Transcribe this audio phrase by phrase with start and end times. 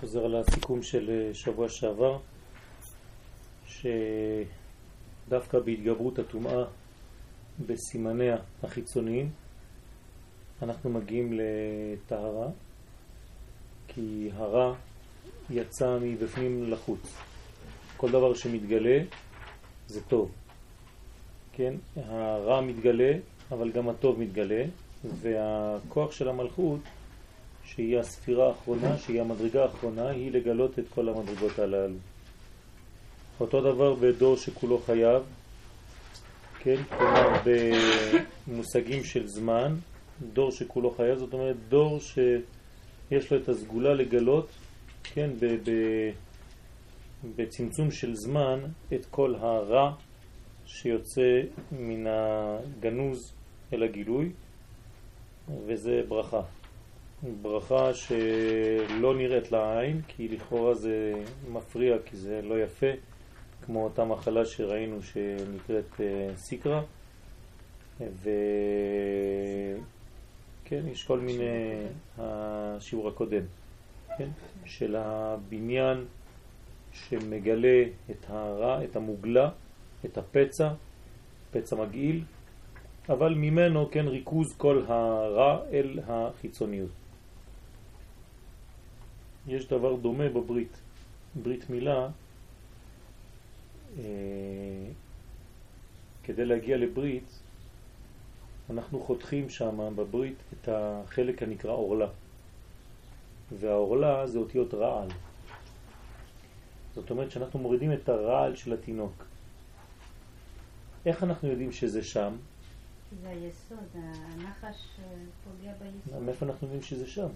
[0.00, 2.18] חוזר על הסיכום של אה, שבוע שעבר,
[5.26, 6.64] שדווקא בהתגברות הטומאה
[7.66, 9.30] בסימניה החיצוניים
[10.62, 12.48] אנחנו מגיעים לטהרה,
[13.88, 14.74] כי הרע
[15.50, 17.14] יצא מבפנים לחוץ.
[17.96, 18.98] כל דבר שמתגלה
[19.88, 20.30] זה טוב.
[21.52, 21.74] כן?
[21.96, 23.12] הרע מתגלה,
[23.50, 24.64] אבל גם הטוב מתגלה,
[25.04, 26.80] והכוח של המלכות
[27.66, 31.94] שהיא הספירה האחרונה, שהיא המדרגה האחרונה, היא לגלות את כל המדרגות הללו.
[33.40, 35.22] אותו דבר בדור שכולו חייב,
[36.58, 37.42] כן, כלומר
[38.46, 39.74] במושגים של זמן,
[40.32, 44.48] דור שכולו חייב, זאת אומרת דור שיש לו את הסגולה לגלות,
[45.02, 45.30] כן,
[47.36, 48.60] בצמצום של זמן
[48.94, 49.92] את כל הרע
[50.66, 51.40] שיוצא
[51.72, 53.32] מן הגנוז
[53.72, 54.30] אל הגילוי,
[55.66, 56.40] וזה ברכה.
[57.42, 61.12] ברכה שלא נראית לעין, כי לכאורה זה
[61.48, 62.86] מפריע, כי זה לא יפה,
[63.66, 66.82] כמו אותה מחלה שראינו שנקראת אה, סיקרה.
[68.00, 68.30] וכן,
[70.70, 71.82] יש כל מיני,
[72.18, 73.42] השיעור הקודם,
[74.18, 74.28] כן?
[74.64, 76.04] של הבניין
[76.92, 79.50] שמגלה את הרע, את המוגלה,
[80.04, 80.68] את הפצע,
[81.50, 82.24] פצע מגעיל,
[83.08, 87.05] אבל ממנו כן ריכוז כל הרע אל החיצוניות.
[89.48, 90.76] יש דבר דומה בברית.
[91.42, 92.08] ברית מילה,
[93.98, 94.04] אה,
[96.24, 97.38] כדי להגיע לברית,
[98.70, 102.08] אנחנו חותכים שם בברית את החלק הנקרא אורלה.
[103.58, 105.08] והאורלה זה אותיות רעל.
[106.94, 109.24] זאת אומרת שאנחנו מורידים את הרעל של התינוק.
[111.06, 112.36] איך אנחנו יודעים שזה שם?
[113.22, 114.86] זה היסוד, הנחש
[115.44, 116.22] פוגע ביסוד.
[116.22, 117.28] מאיפה אנחנו יודעים שזה שם?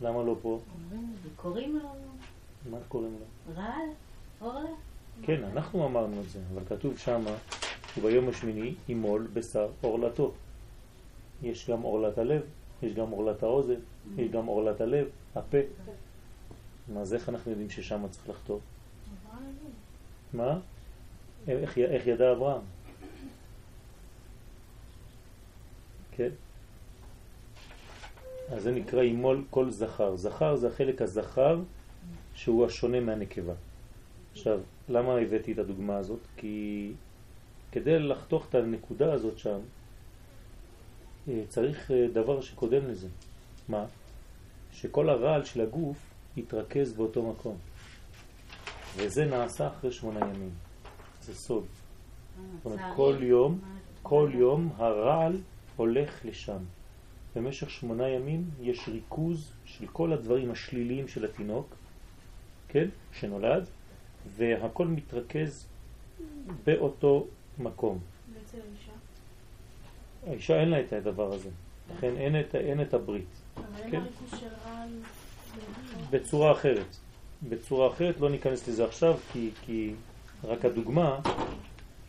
[0.00, 0.60] למה לא פה?
[1.36, 1.88] קוראים לו...
[2.70, 3.54] מה קוראים לו?
[3.54, 3.88] רעל?
[4.40, 4.68] אורלה?
[5.22, 7.24] כן, אנחנו אמרנו את זה, אבל כתוב שם,
[7.98, 10.32] וביום השמיני ימול בשר אורלתו.
[11.42, 12.42] יש גם אורלת הלב,
[12.82, 13.80] יש גם אורלת האוזן,
[14.16, 15.58] יש גם אורלת הלב, הפה.
[16.88, 18.60] מה זה, איך אנחנו יודעים ששם צריך לחתור?
[20.32, 20.58] מה?
[21.48, 22.62] איך, איך ידע אברהם?
[26.10, 26.28] כן?
[28.52, 30.16] אז זה נקרא אימול כל זכר.
[30.16, 31.60] זכר זה החלק הזכר
[32.34, 33.52] שהוא השונה מהנקבה.
[34.32, 36.20] עכשיו, למה הבאתי את הדוגמה הזאת?
[36.36, 36.92] כי
[37.72, 39.58] כדי לחתוך את הנקודה הזאת שם,
[41.28, 43.08] אה, צריך אה, דבר שקודם לזה.
[43.68, 43.84] מה?
[44.72, 45.96] שכל הרעל של הגוף
[46.36, 47.56] יתרכז באותו מקום.
[48.96, 50.50] וזה נעשה אחרי שמונה ימים.
[51.22, 51.64] זה סוד.
[52.56, 53.58] זאת אומרת, כל יום,
[54.02, 55.36] כל יום הרעל
[55.76, 56.62] הולך לשם.
[57.36, 61.74] במשך שמונה ימים יש ריכוז של כל הדברים השליליים של התינוק,
[62.68, 63.66] כן, שנולד,
[64.36, 65.66] והכל מתרכז
[66.64, 67.26] באותו
[67.58, 67.98] מקום.
[68.34, 68.92] בעצם האישה?
[70.26, 71.50] האישה אין לה את הדבר הזה,
[71.96, 73.24] לכן אין את, אין את הברית.
[73.56, 73.96] אבל אין כן?
[73.96, 74.88] הריכוז של רעל...
[76.10, 76.96] בצורה אחרת.
[77.48, 79.94] בצורה אחרת, לא ניכנס לזה עכשיו, כי, כי
[80.44, 81.20] רק הדוגמה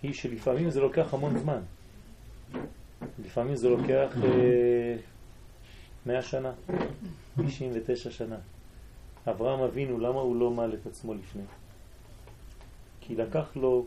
[0.03, 1.61] היא שלפעמים זה לוקח המון זמן.
[3.25, 4.95] לפעמים זה לוקח אה,
[6.05, 6.51] 100 שנה,
[7.47, 8.37] 99 שנה.
[9.27, 11.43] אברהם אבינו, למה הוא לא מעל את עצמו לפני?
[13.01, 13.85] כי לקח לו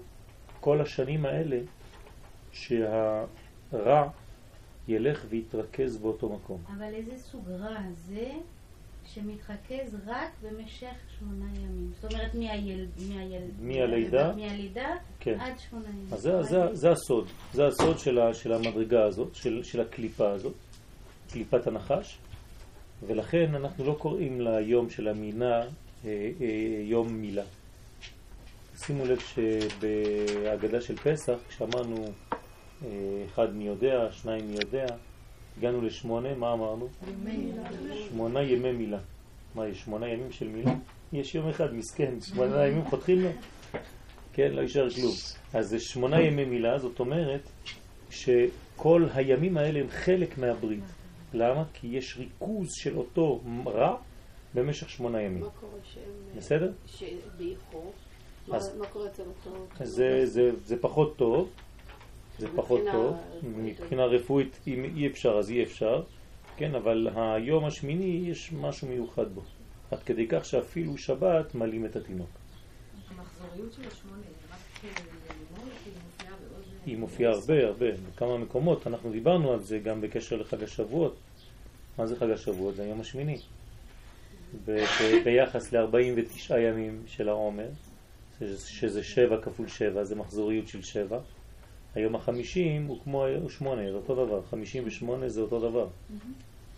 [0.61, 1.59] כל השנים האלה
[2.53, 4.11] שהרע
[4.89, 6.63] ילך ויתרכז באותו מקום.
[6.77, 8.33] אבל איזה סוג רע זה
[9.07, 11.93] שמתרכז רק במשך שמונה ימים?
[12.01, 12.87] זאת אומרת, מהיל...
[13.09, 13.43] מהיל...
[13.61, 14.33] מהלידה?
[14.33, 15.41] מהלידה כן.
[15.41, 16.07] עד שמונה ימים.
[16.13, 20.31] אז זה, זה, זה הסוד, זה הסוד של, ה, של המדרגה הזאת, של, של הקליפה
[20.31, 20.55] הזאת,
[21.33, 22.19] קליפת הנחש,
[23.07, 25.67] ולכן אנחנו לא קוראים ליום של המינה אה,
[26.41, 27.43] אה, יום מילה.
[28.79, 32.13] שימו לב שבהגדה של פסח, כשאמרנו
[32.85, 32.89] אה,
[33.27, 34.87] אחד מי יודע, שניים מי יודע,
[35.59, 36.89] הגענו לשמונה, מה אמרנו?
[38.09, 38.99] שמונה ימי מילה.
[39.55, 40.75] מה, יש שמונה ימים של מילה?
[41.13, 43.29] יש יום אחד, מסכן, שמונה ימים חותכים לו.
[44.33, 45.13] כן, לא יישאר כלום.
[45.55, 47.41] אז זה שמונה ימי מילה, זאת אומרת
[48.11, 50.85] שכל הימים האלה הם חלק מהברית.
[51.35, 51.65] למה?
[51.73, 53.97] כי יש ריכוז של אותו רע
[54.55, 55.41] במשך שמונה ימים.
[55.43, 56.37] מה קורה שהם...
[56.37, 56.73] בסדר?
[56.87, 57.93] שבאיחור?
[58.49, 59.67] מה אז- מה קורה אצל אותו...
[59.85, 61.51] זה, זה, זה פחות טוב,
[62.39, 63.17] זה פחות טוב.
[63.43, 66.03] מבחינה רפואית אם אי אפשר אז אי אפשר,
[66.57, 69.43] כן, אבל היום השמיני יש משהו מיוחד בו,
[69.91, 72.29] עד כדי כך שאפילו שבת מלאים את התינוק.
[73.09, 76.65] המחזוריות של השמונה, זה רק לימון, כי היא מופיעה בעוד...
[76.87, 81.17] היא מופיעה הרבה הרבה, בכמה מקומות, אנחנו דיברנו על זה גם בקשר לחג השבועות.
[81.99, 82.77] מה זה חג השבועות?
[82.77, 83.39] זה היום השמיני.
[85.25, 87.69] ביחס ל-49 ימים של העומר,
[88.67, 91.19] שזה 7 כפול 7, זה מחזוריות של 7.
[91.95, 95.89] היום החמישים הוא כמו שמונה, זה אותו דבר, 58 זה אותו דבר,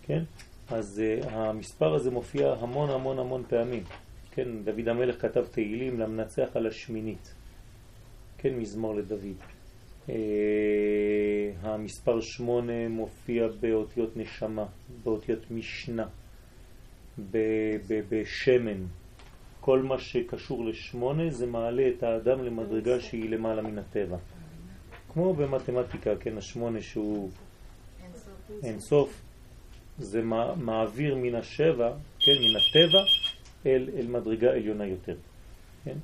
[0.03, 0.23] כן?
[0.69, 3.83] אז uh, המספר הזה מופיע המון המון המון פעמים,
[4.31, 4.49] כן?
[4.65, 7.35] דוד המלך כתב תהילים למנצח על השמינית,
[8.39, 8.55] כן?
[8.55, 9.56] מזמור לדוד.
[10.07, 10.11] Uh,
[11.63, 14.65] המספר שמונה מופיע באותיות נשמה,
[15.05, 16.07] באותיות משנה,
[18.09, 18.85] בשמן.
[19.61, 24.17] כל מה שקשור לשמונה זה מעלה את האדם למדרגה שהיא למעלה מן הטבע.
[25.13, 27.31] כמו במתמטיקה, כן, השמונה שהוא
[28.63, 29.23] אין סוף,
[29.99, 30.23] זה
[30.57, 33.03] מעביר מן השבע, כן, מן הטבע,
[33.67, 35.17] אל, אל מדרגה עליונה יותר.
[35.85, 35.97] כן?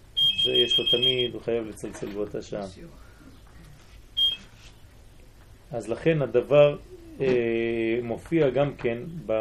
[0.44, 2.66] זה יש לו תמיד, הוא חייב לצלצל באותה שעה.
[5.72, 6.76] אז לכן הדבר
[7.20, 9.32] אה, מופיע גם כן ב,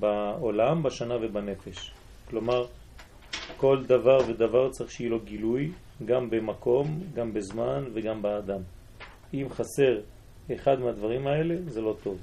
[0.00, 1.92] בעולם, בשנה ובנפש.
[2.30, 2.66] כלומר,
[3.56, 5.70] כל דבר ודבר צריך שיהיה לו גילוי,
[6.04, 8.60] גם במקום, גם בזמן וגם באדם.
[9.34, 10.00] אם חסר
[10.54, 12.20] אחד מהדברים האלה, זה לא טוב.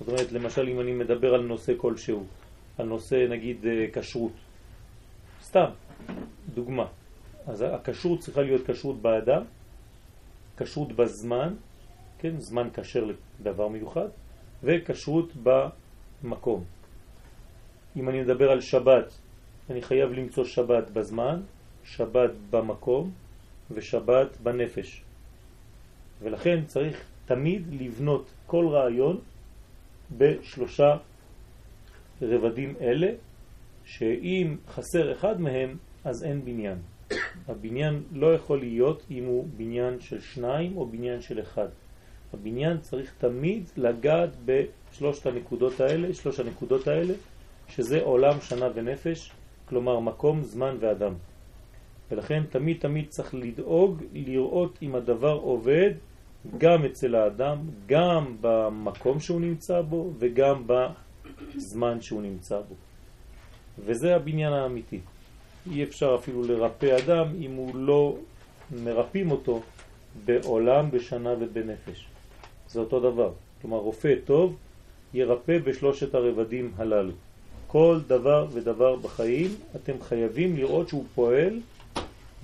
[0.00, 2.24] זאת אומרת, למשל, אם אני מדבר על נושא כלשהו,
[2.78, 4.32] על נושא, נגיד, אה, כשרות,
[5.42, 5.70] סתם,
[6.54, 6.86] דוגמה.
[7.46, 9.42] אז הכשרות צריכה להיות כשרות באדם,
[10.56, 11.54] כשרות בזמן,
[12.24, 13.04] כן, זמן כשר
[13.40, 14.08] לדבר מיוחד,
[14.62, 16.64] וכשרות במקום.
[17.96, 19.18] אם אני מדבר על שבת,
[19.70, 21.40] אני חייב למצוא שבת בזמן,
[21.84, 23.12] שבת במקום
[23.70, 25.02] ושבת בנפש.
[26.22, 29.20] ולכן צריך תמיד לבנות כל רעיון
[30.16, 30.96] בשלושה
[32.22, 33.12] רבדים אלה,
[33.84, 36.78] שאם חסר אחד מהם, אז אין בניין.
[37.48, 41.68] הבניין לא יכול להיות אם הוא בניין של שניים או בניין של אחד.
[42.34, 47.14] הבניין צריך תמיד לגעת בשלושת הנקודות האלה, שלוש הנקודות האלה,
[47.68, 49.30] שזה עולם, שנה ונפש,
[49.68, 51.14] כלומר מקום, זמן ואדם.
[52.10, 55.90] ולכן תמיד תמיד צריך לדאוג לראות אם הדבר עובד
[56.58, 62.74] גם אצל האדם, גם במקום שהוא נמצא בו וגם בזמן שהוא נמצא בו.
[63.78, 65.00] וזה הבניין האמיתי.
[65.70, 68.18] אי אפשר אפילו לרפא אדם אם הוא לא
[68.84, 69.62] מרפאים אותו
[70.24, 72.06] בעולם, בשנה ובנפש.
[72.74, 73.32] זה אותו דבר.
[73.62, 74.56] כלומר, רופא טוב
[75.14, 77.12] ירפא בשלושת הרבדים הללו.
[77.66, 81.60] כל דבר ודבר בחיים אתם חייבים לראות שהוא פועל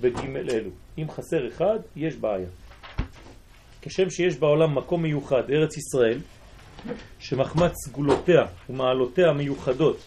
[0.01, 0.69] בג' אלו.
[0.97, 2.47] אם חסר אחד, יש בעיה.
[3.81, 6.19] כשם שיש בעולם מקום מיוחד, ארץ ישראל,
[7.19, 9.97] שמחמת סגולותיה ומעלותיה מיוחדות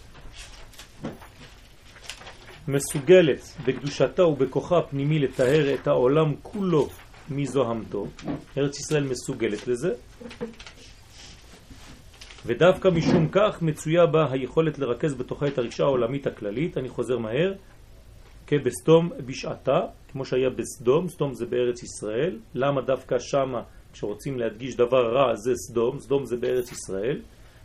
[2.69, 6.89] מסוגלת בקדושתה ובכוחה הפנימי לתאר את העולם כולו
[7.31, 8.07] מזוהמתו,
[8.59, 9.95] ארץ ישראל מסוגלת לזה,
[12.47, 17.55] ודווקא משום כך מצויה בה היכולת לרכז בתוכה את הרגשה העולמית הכללית, אני חוזר מהר,
[18.47, 19.81] כבסתום בשעתה,
[20.13, 23.63] כמו שהיה בסדום, סדום זה בארץ ישראל, למה דווקא שמה
[23.93, 27.21] כשרוצים להדגיש דבר רע זה סדום, סדום זה בארץ ישראל,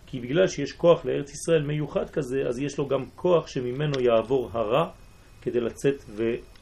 [0.07, 4.49] כי בגלל שיש כוח לארץ ישראל מיוחד כזה, אז יש לו גם כוח שממנו יעבור
[4.53, 4.89] הרע
[5.41, 6.03] כדי לצאת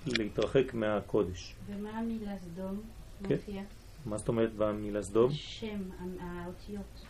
[0.07, 1.55] ולהתרחק מהקודש.
[1.67, 2.81] ומה המילה סדום
[3.23, 3.35] כן.
[3.35, 3.61] מופיע?
[4.05, 5.31] מה זאת אומרת במילה סדום?
[5.31, 5.79] שם,
[6.19, 7.05] האותיות.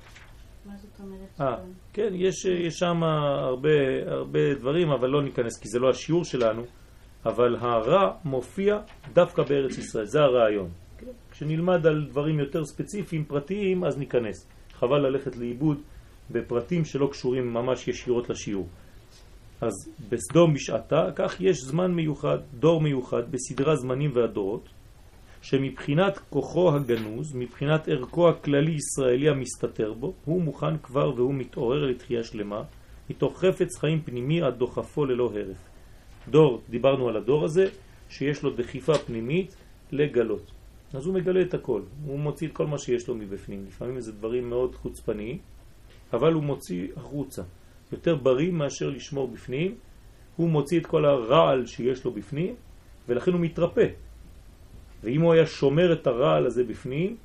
[0.65, 1.73] מה זאת אומרת אה, סדום?
[1.93, 3.69] כן, יש, יש שם הרבה,
[4.07, 6.63] הרבה דברים, אבל לא ניכנס כי זה לא השיעור שלנו,
[7.25, 8.79] אבל הרע מופיע
[9.13, 10.69] דווקא בארץ ישראל, זה הרעיון.
[10.97, 11.11] כן?
[11.31, 14.47] כשנלמד על דברים יותר ספציפיים, פרטיים, אז ניכנס.
[14.73, 15.81] חבל ללכת לאיבוד
[16.31, 18.67] בפרטים שלא קשורים ממש ישירות לשיעור.
[19.61, 19.73] אז
[20.09, 24.69] בסדום בשעתה, כך יש זמן מיוחד, דור מיוחד, בסדרה זמנים והדורות,
[25.41, 32.23] שמבחינת כוחו הגנוז, מבחינת ערכו הכללי ישראלי המסתתר בו, הוא מוכן כבר והוא מתעורר לתחייה
[32.23, 32.63] שלמה,
[33.09, 35.57] מתוך חפץ חיים פנימי עד דוחפו ללא הרף.
[36.29, 37.65] דור, דיברנו על הדור הזה,
[38.09, 39.55] שיש לו דחיפה פנימית
[39.91, 40.51] לגלות.
[40.93, 43.65] אז הוא מגלה את הכל, הוא מוציא את כל מה שיש לו מבפנים.
[43.67, 45.37] לפעמים זה דברים מאוד חוצפניים,
[46.13, 47.41] אבל הוא מוציא החוצה.
[47.91, 49.75] יותר בריא מאשר לשמור בפנים,
[50.35, 52.55] הוא מוציא את כל הרעל שיש לו בפנים,
[53.07, 53.87] ולכן הוא מתרפא.
[55.03, 57.15] ואם הוא היה שומר את הרעל הזה בפנים,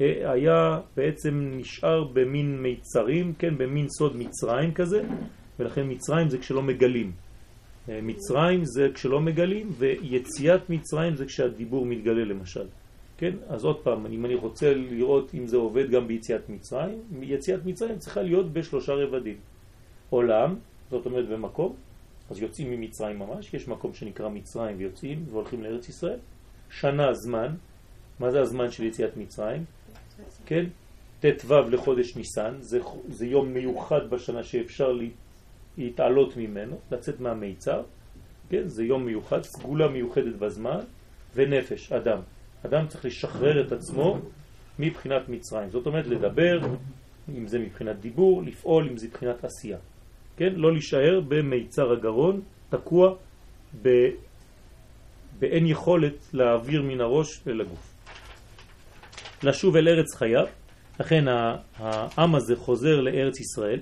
[0.00, 5.02] אה, היה בעצם נשאר במין מיצרים, כן, במין סוד מצרים כזה,
[5.58, 7.12] ולכן מצרים זה כשלא מגלים.
[7.88, 12.66] אה, מצרים זה כשלא מגלים, ויציאת מצרים זה כשהדיבור מתגלה למשל.
[13.18, 13.36] כן?
[13.48, 17.98] אז עוד פעם, אם אני רוצה לראות אם זה עובד גם ביציאת מצרים, יציאת מצרים
[17.98, 19.36] צריכה להיות בשלושה רבדים.
[20.10, 20.56] עולם,
[20.90, 21.76] זאת אומרת במקום,
[22.30, 26.18] אז יוצאים ממצרים ממש, יש מקום שנקרא מצרים ויוצאים והולכים לארץ ישראל.
[26.70, 27.54] שנה זמן,
[28.20, 29.64] מה זה הזמן של יציאת מצרים?
[30.46, 30.64] כן?
[31.20, 34.92] ט"ו לחודש ניסן, זה, זה יום מיוחד בשנה שאפשר
[35.78, 37.82] להתעלות ממנו, לצאת מהמיצר,
[38.48, 38.68] כן?
[38.68, 40.80] זה יום מיוחד, סגולה מיוחדת בזמן,
[41.34, 42.18] ונפש, אדם.
[42.66, 44.18] אדם צריך לשחרר את עצמו
[44.78, 45.70] מבחינת מצרים.
[45.70, 46.60] זאת אומרת, לדבר,
[47.28, 49.78] אם זה מבחינת דיבור, לפעול, אם זה מבחינת עשייה.
[50.40, 50.52] כן?
[50.56, 53.14] לא להישאר במיצר הגרון, תקוע
[53.82, 53.88] ב...
[55.38, 57.94] באין יכולת להעביר מן הראש אל הגוף.
[59.42, 60.46] לשוב אל ארץ חייו,
[61.00, 61.24] לכן
[61.76, 63.80] העם הזה חוזר לארץ ישראל,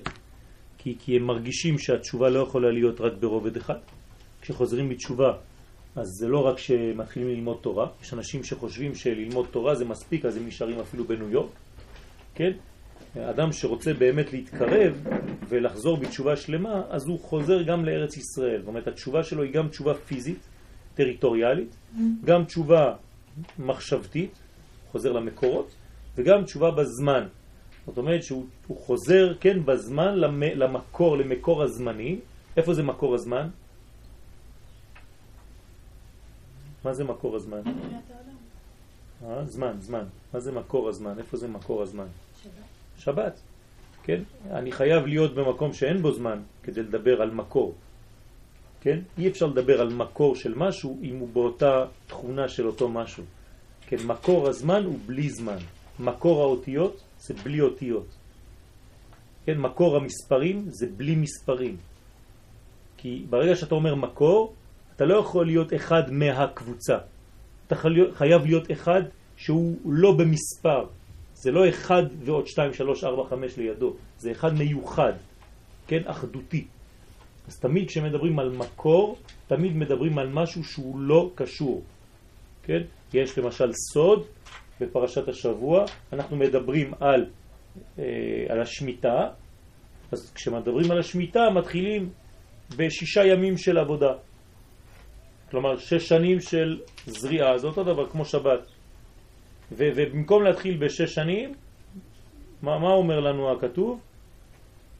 [0.77, 3.77] כי, כי הם מרגישים שהתשובה לא יכולה להיות רק ברובד אחד.
[4.41, 5.33] כשחוזרים בתשובה,
[5.95, 10.37] אז זה לא רק שמתחילים ללמוד תורה, יש אנשים שחושבים שללמוד תורה זה מספיק, אז
[10.37, 11.51] הם נשארים אפילו בניו יורק,
[12.35, 12.51] כן?
[13.17, 15.03] אדם שרוצה באמת להתקרב
[15.49, 18.59] ולחזור בתשובה שלמה, אז הוא חוזר גם לארץ ישראל.
[18.59, 20.39] זאת אומרת, התשובה שלו היא גם תשובה פיזית,
[20.95, 21.75] טריטוריאלית,
[22.25, 22.95] גם תשובה
[23.59, 24.39] מחשבתית,
[24.91, 25.75] חוזר למקורות,
[26.15, 27.27] וגם תשובה בזמן.
[27.87, 30.15] זאת אומרת שהוא חוזר, כן, בזמן
[30.55, 32.19] למקור, למקור הזמני.
[32.57, 33.49] איפה זה מקור הזמן?
[36.83, 37.61] מה זה מקור הזמן?
[39.25, 40.03] אה, זמן, זמן.
[40.33, 41.19] מה זה מקור הזמן?
[41.19, 42.07] איפה זה מקור הזמן?
[42.43, 42.51] שבת.
[42.97, 43.41] שבת,
[44.03, 44.21] כן?
[44.51, 47.75] אני חייב להיות במקום שאין בו זמן כדי לדבר על מקור.
[48.81, 48.99] כן?
[49.17, 53.23] אי אפשר לדבר על מקור של משהו אם הוא באותה תכונה של אותו משהו.
[53.87, 55.57] כן, מקור הזמן הוא בלי זמן.
[55.99, 58.05] מקור האותיות זה בלי אותיות.
[59.45, 61.77] כן, מקור המספרים זה בלי מספרים.
[62.97, 64.53] כי ברגע שאתה אומר מקור,
[64.95, 66.97] אתה לא יכול להיות אחד מהקבוצה.
[67.67, 67.75] אתה
[68.13, 69.01] חייב להיות אחד
[69.37, 70.85] שהוא לא במספר.
[71.39, 73.93] זה לא אחד ועוד שתיים, שלוש, ארבע, חמש לידו.
[74.17, 75.13] זה אחד מיוחד,
[75.87, 76.67] כן, אחדותי.
[77.47, 79.17] אז תמיד כשמדברים על מקור,
[79.47, 81.83] תמיד מדברים על משהו שהוא לא קשור.
[82.63, 82.81] כן?
[83.13, 84.25] יש למשל סוד
[84.81, 87.25] בפרשת השבוע, אנחנו מדברים על,
[87.99, 88.03] אה,
[88.49, 89.29] על השמיטה,
[90.11, 92.09] אז כשמדברים על השמיטה מתחילים
[92.77, 94.13] בשישה ימים של עבודה.
[95.51, 98.78] כלומר, שש שנים של זריעה, זה אותו דבר כמו שבת.
[99.71, 101.53] ובמקום להתחיל בשש שנים,
[102.61, 103.99] מה, מה אומר לנו הכתוב?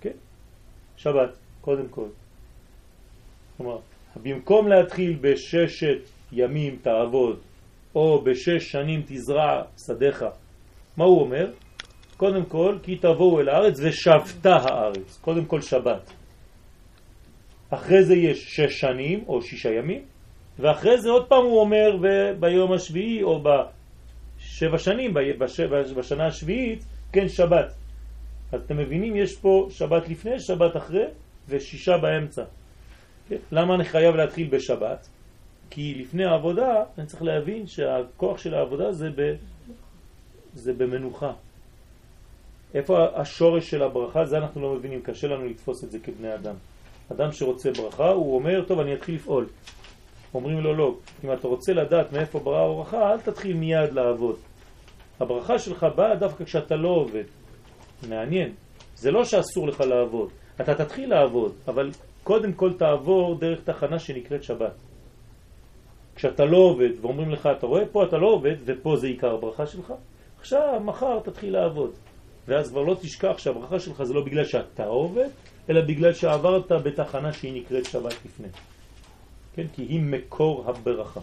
[0.02, 0.18] כן,
[0.98, 1.30] שבת,
[1.62, 2.08] קודם כל.
[3.58, 3.78] כלומר,
[4.24, 6.00] במקום להתחיל בששת
[6.32, 7.40] ימים תעבוד,
[7.96, 10.26] או בשש שנים תזרע שדיך,
[10.98, 11.52] מה הוא אומר?
[12.18, 15.20] קודם כל, כי תבואו אל הארץ ושבתה הארץ.
[15.22, 16.14] קודם כל שבת.
[17.70, 20.02] אחרי זה יש שש שנים או שישה ימים,
[20.60, 21.98] ואחרי זה עוד פעם הוא אומר
[22.40, 23.44] ביום השביעי או
[24.50, 25.13] בשבע שנים,
[25.96, 27.74] בשנה השביעית, כן שבת.
[28.56, 31.06] אתם מבינים, יש פה שבת לפני, שבת אחרי
[31.50, 32.44] ושישה באמצע.
[33.51, 35.08] למה אני חייב להתחיל בשבת?
[35.70, 39.36] כי לפני העבודה אני צריך להבין שהכוח של העבודה זה, ב,
[40.53, 41.32] זה במנוחה.
[42.74, 44.25] איפה השורש של הברכה?
[44.25, 46.56] זה אנחנו לא מבינים, קשה לנו לתפוס את זה כבני אדם.
[47.12, 49.46] אדם שרוצה ברכה, הוא אומר, טוב, אני אתחיל לפעול.
[50.33, 54.36] אומרים לו, לא, אם אתה רוצה לדעת מאיפה ברכה הברכה, אל תתחיל מיד לעבוד.
[55.19, 57.24] הברכה שלך באה דווקא כשאתה לא עובד.
[58.09, 58.53] מעניין.
[58.95, 60.29] זה לא שאסור לך לעבוד.
[60.62, 61.89] אתה תתחיל לעבוד, אבל
[62.24, 64.74] קודם כל תעבור דרך תחנה שנקראת שבת.
[66.15, 69.65] כשאתה לא עובד ואומרים לך, אתה רואה פה אתה לא עובד ופה זה עיקר הברכה
[69.65, 69.93] שלך,
[70.39, 71.91] עכשיו, מחר תתחיל לעבוד.
[72.48, 75.27] ואז כבר לא תשכח שהברכה שלך זה לא בגלל שאתה עובד,
[75.69, 78.48] אלא בגלל שעברת בתחנה שהיא נקראת שבת לפני.
[79.60, 79.68] כן?
[79.75, 81.20] כי היא מקור הברכה.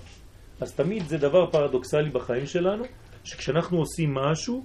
[0.60, 2.84] אז תמיד זה דבר פרדוקסלי בחיים שלנו,
[3.24, 4.64] שכשאנחנו עושים משהו,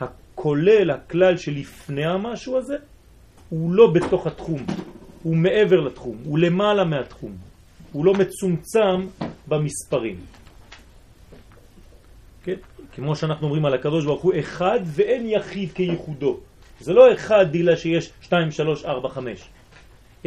[0.00, 2.76] הכולל, הכלל שלפני המשהו הזה,
[3.48, 4.66] הוא לא בתוך התחום,
[5.22, 7.36] הוא מעבר לתחום, הוא למעלה מהתחום,
[7.92, 9.06] הוא לא מצומצם
[9.48, 10.16] במספרים.
[12.44, 12.56] כן?
[12.94, 16.40] כמו שאנחנו אומרים על הקדוש ברוך הוא, אחד ואין יחיד כייחודו.
[16.80, 19.48] זה לא אחד דילה שיש 2, 3, 4, 5.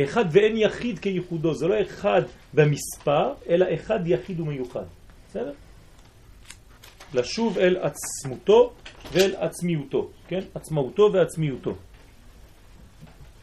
[0.04, 2.22] אחד ואין יחיד כייחודו, זה לא אחד
[2.54, 4.86] במספר, אלא אחד יחיד ומיוחד.
[5.28, 5.54] בסדר?
[7.14, 8.74] לשוב אל עצמותו
[9.12, 10.40] ואל עצמיותו, כן?
[10.56, 11.76] עצמאותו ועצמיותו.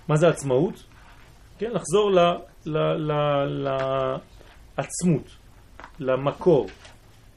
[0.09, 0.85] מה זה עצמאות?
[1.59, 2.11] כן, לחזור
[4.77, 5.37] לעצמות,
[5.99, 6.67] למקור.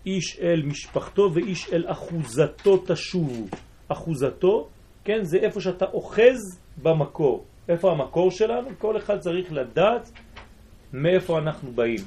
[0.06, 3.46] איש אל משפחתו ואיש אל אחוזתו תשובו.
[3.88, 4.68] אחוזתו,
[5.04, 7.46] כן, זה איפה שאתה אוחז במקור.
[7.70, 8.70] איפה המקור שלנו?
[8.78, 10.12] כל אחד צריך לדעת
[10.94, 12.00] מאיפה אנחנו באים.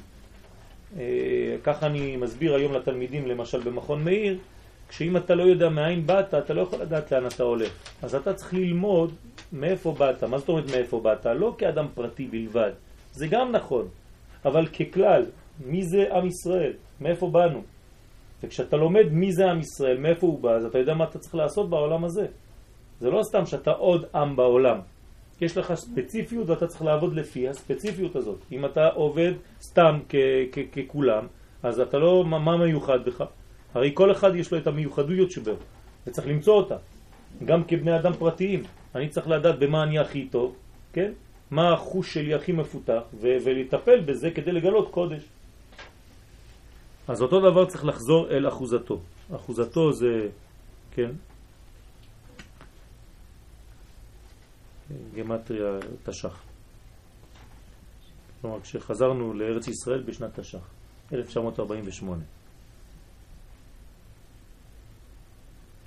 [0.98, 4.38] אה, ככה אני מסביר היום לתלמידים, למשל במכון מאיר,
[4.88, 7.72] כשאם אתה לא יודע מאין באת, אתה לא יכול לדעת לאן אתה הולך.
[8.02, 9.14] אז אתה צריך ללמוד
[9.52, 10.24] מאיפה באת.
[10.24, 11.26] מה זאת אומרת מאיפה באת?
[11.26, 12.70] לא כאדם פרטי בלבד.
[13.12, 13.88] זה גם נכון.
[14.44, 15.24] אבל ככלל,
[15.66, 16.72] מי זה עם ישראל?
[17.00, 17.62] מאיפה באנו?
[18.42, 21.34] וכשאתה לומד מי זה עם ישראל, מאיפה הוא בא, אז אתה יודע מה אתה צריך
[21.34, 22.26] לעשות בעולם הזה.
[23.00, 24.78] זה לא סתם שאתה עוד עם בעולם.
[25.40, 28.38] יש לך ספציפיות ואתה צריך לעבוד לפי הספציפיות הזאת.
[28.52, 29.98] אם אתה עובד סתם
[30.72, 31.26] ככולם,
[31.62, 33.24] אז אתה לא, מה מיוחד בך?
[33.74, 35.52] הרי כל אחד יש לו את המיוחדויות שבו,
[36.06, 36.76] וצריך למצוא אותה.
[37.44, 38.62] גם כבני אדם פרטיים,
[38.94, 40.56] אני צריך לדעת במה אני הכי טוב,
[40.92, 41.12] כן?
[41.50, 45.22] מה החוש שלי הכי מפותח, ולטפל בזה כדי לגלות קודש.
[47.08, 49.00] אז אותו דבר צריך לחזור אל אחוזתו.
[49.34, 50.28] אחוזתו זה,
[50.94, 51.10] כן,
[55.16, 56.42] גמטריה תש"ח.
[58.40, 60.70] כלומר, כשחזרנו לארץ ישראל בשנת תש"ח,
[61.12, 62.22] 1948.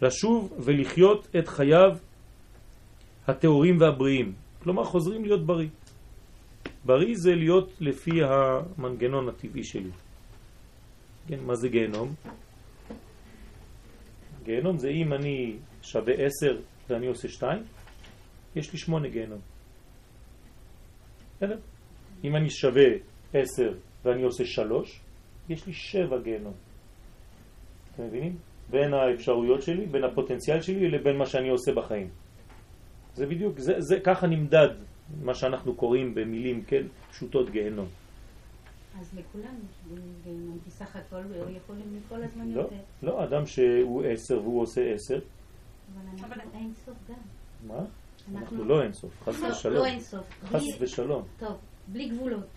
[0.02, 1.98] לשוב ולחיות את חייו
[3.28, 4.34] התיאורים והבריאים.
[4.64, 5.70] כלומר, חוזרים להיות בריא.
[6.86, 9.92] בריא זה להיות לפי המנגנון הטבעי שלי.
[11.28, 12.14] כן, מה זה גיהנום?
[14.44, 16.58] גיהנום זה אם אני שווה 10
[16.90, 17.64] ואני עושה 2,
[18.56, 19.40] יש לי 8 גיהנום.
[21.38, 21.60] בסדר?
[22.24, 22.88] אם אני שווה
[23.34, 23.74] 10
[24.06, 25.02] ואני עושה 3,
[25.50, 26.54] יש לי 7 גיהנום.
[27.96, 28.38] אתם מבינים?
[28.70, 32.10] בין האפשרויות שלי, בין הפוטנציאל שלי לבין מה שאני עושה בחיים.
[33.14, 34.70] זה בדיוק, זה, זה ככה נמדד
[35.24, 37.88] מה שאנחנו קוראים במילים, כן, פשוטות גיהנום.
[39.00, 39.56] אז לכולם
[40.24, 41.24] גיהנום, כי סך הכל
[41.58, 42.70] יכולים כל הזמן לא,
[43.04, 45.16] לא, אדם שהוא עשר והוא עושה עשר.
[45.16, 47.16] אבל אנחנו אין סוף גם.
[47.68, 47.86] מה?
[48.36, 49.76] אנחנו לא אין סוף, חס לא, ושלום.
[49.76, 50.26] לא אין סוף.
[50.46, 51.24] חס ושלום.
[51.40, 52.48] טוב, בלי גבולות.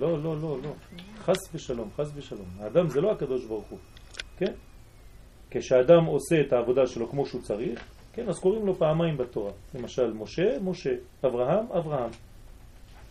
[0.00, 0.72] לא, לא, לא, לא.
[1.18, 2.46] חס ושלום, חס ושלום.
[2.60, 3.78] האדם זה לא הקדוש ברוך הוא,
[4.36, 4.52] כן?
[5.50, 9.52] כשאדם עושה את העבודה שלו כמו שהוא צריך, כן, אז קוראים לו פעמיים בתורה.
[9.74, 10.90] למשל, משה, משה,
[11.24, 12.10] אברהם, אברהם.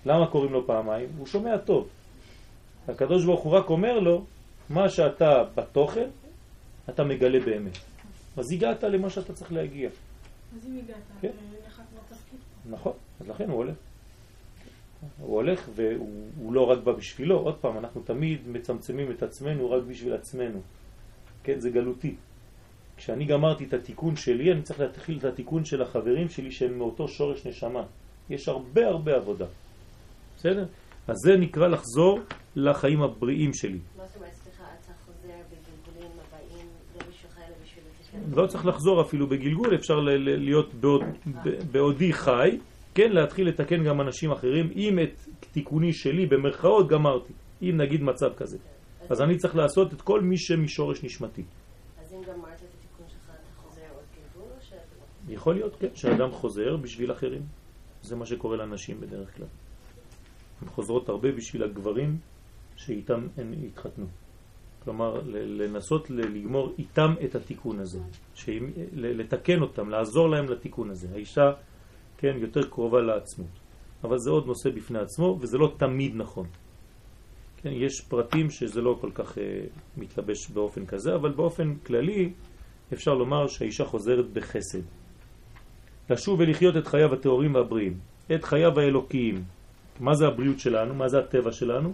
[0.06, 1.10] למה קוראים לו פעמיים?
[1.18, 1.88] הוא שומע טוב.
[2.88, 4.26] הקדוש ברוך הוא רק אומר לו,
[4.70, 6.10] מה שאתה בתוכן,
[6.90, 7.78] אתה מגלה באמת.
[8.38, 9.90] אז הגעת למה שאתה צריך להגיע.
[10.56, 11.32] אז אם הגעת, כן?
[12.10, 12.40] תפקיד.
[12.66, 13.76] נכון, אז לכן הוא הולך.
[15.20, 19.84] הוא הולך והוא לא רק בא בשבילו, עוד פעם, אנחנו תמיד מצמצמים את עצמנו רק
[19.84, 20.62] בשביל עצמנו.
[21.44, 22.16] כן, זה גלותי.
[22.98, 27.08] כשאני גמרתי את התיקון שלי, אני צריך להתחיל את התיקון של החברים שלי שהם מאותו
[27.08, 27.84] שורש נשמה.
[28.30, 29.46] יש הרבה הרבה עבודה.
[30.38, 30.66] בסדר?
[31.08, 32.20] אז זה נקרא לחזור
[32.56, 33.80] לחיים הבריאים שלי.
[33.98, 37.84] מה זאת אומרת, סליחה, אתה חוזר בגלגולים הבאים, לא בשבילך אלא בשביל
[38.36, 41.02] לא צריך לחזור אפילו בגלגול, אפשר להיות בעוד,
[41.72, 42.58] בעודי חי,
[42.96, 48.34] כן, להתחיל לתקן גם אנשים אחרים, אם את תיקוני שלי במרכאות גמרתי, אם נגיד מצב
[48.38, 48.58] כזה.
[49.10, 51.44] אז אני צריך לעשות את כל מי שמשורש נשמתי.
[52.02, 54.96] אז אם גמרת את התיקון שלך, אתה חוזר עוד גלגול או שאתה
[55.28, 55.34] לא?
[55.34, 57.42] יכול להיות, כן, שאדם חוזר בשביל אחרים.
[58.02, 59.48] זה מה שקורה לנשים בדרך כלל.
[60.62, 62.18] הן חוזרות הרבה בשביל הגברים
[62.76, 64.06] שאיתם הן התחתנו.
[64.88, 68.00] כלומר, לנסות לגמור איתם את התיקון הזה,
[68.94, 71.08] לתקן אותם, לעזור להם לתיקון הזה.
[71.14, 71.52] האישה,
[72.18, 73.50] כן, יותר קרובה לעצמות.
[74.04, 76.48] אבל זה עוד נושא בפני עצמו, וזה לא תמיד נכון.
[77.58, 79.40] כן, יש פרטים שזה לא כל כך uh,
[79.98, 82.34] מתלבש באופן כזה, אבל באופן כללי
[82.94, 84.82] אפשר לומר שהאישה חוזרת בחסד.
[86.10, 87.98] לשוב ולחיות את חייו התיאורים והבריאים,
[88.36, 89.44] את חייו האלוקיים.
[90.00, 90.94] מה זה הבריאות שלנו?
[90.94, 91.94] מה זה הטבע שלנו?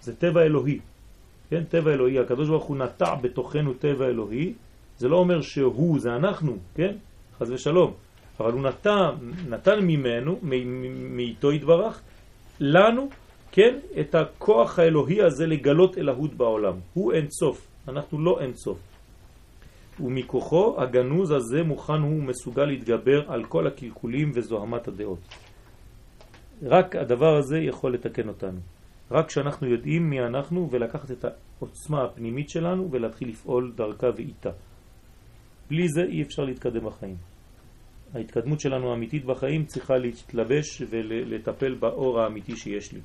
[0.00, 0.78] זה טבע אלוהי.
[1.50, 4.52] כן, טבע אלוהי, הקדוש ברוך הוא נטע בתוכנו טבע אלוהי,
[4.96, 6.96] זה לא אומר שהוא, זה אנחנו, כן?
[7.38, 7.92] חז ושלום.
[8.40, 9.10] אבל הוא נטע,
[9.48, 10.38] נתן ממנו,
[11.16, 12.00] מאיתו התברך,
[12.60, 13.08] לנו,
[13.52, 16.74] כן, את הכוח האלוהי הזה לגלות אלוהות בעולם.
[16.94, 18.78] הוא אין סוף, אנחנו לא אין סוף.
[20.00, 25.18] ומכוחו הגנוז הזה מוכן הוא מסוגל להתגבר על כל הקלקולים וזוהמת הדעות.
[26.62, 28.60] רק הדבר הזה יכול לתקן אותנו.
[29.10, 34.50] רק כשאנחנו יודעים מי אנחנו ולקחת את העוצמה הפנימית שלנו ולהתחיל לפעול דרכה ואיתה.
[35.68, 37.16] בלי זה אי אפשר להתקדם בחיים.
[38.14, 43.00] ההתקדמות שלנו האמיתית בחיים צריכה להתלבש ולטפל באור האמיתי שיש לי.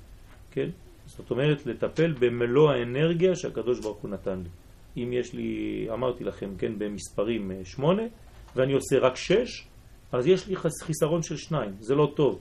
[0.51, 0.69] כן?
[1.05, 4.49] זאת אומרת, לטפל במלוא האנרגיה שהקדוש ברוך הוא נתן לי.
[5.03, 8.03] אם יש לי, אמרתי לכם, כן, במספרים אה, שמונה,
[8.55, 9.67] ואני עושה רק שש,
[10.11, 12.39] אז יש לי חיסרון של שניים, זה לא טוב.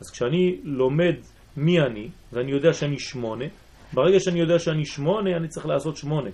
[0.00, 1.14] אז כשאני לומד
[1.58, 3.44] מי אני, ואני יודע שאני שמונה,
[3.92, 6.30] ברגע שאני יודע שאני שמונה, אני צריך לעשות שמונה.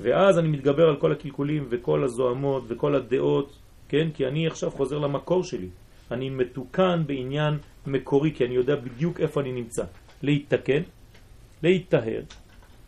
[0.00, 4.10] ואז אני מתגבר על כל הקלקולים וכל הזוהמות וכל הדעות, כן?
[4.14, 5.68] כי אני עכשיו חוזר למקור שלי.
[6.10, 9.84] אני מתוקן בעניין מקורי, כי אני יודע בדיוק איפה אני נמצא.
[10.22, 10.82] להתתקן,
[11.62, 12.22] להתטהר.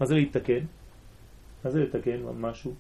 [0.01, 0.65] מה זה להתתקן?
[1.65, 2.75] מה זה לתקן משהו?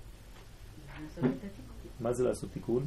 [2.00, 2.84] מה זה לעשות תיקון?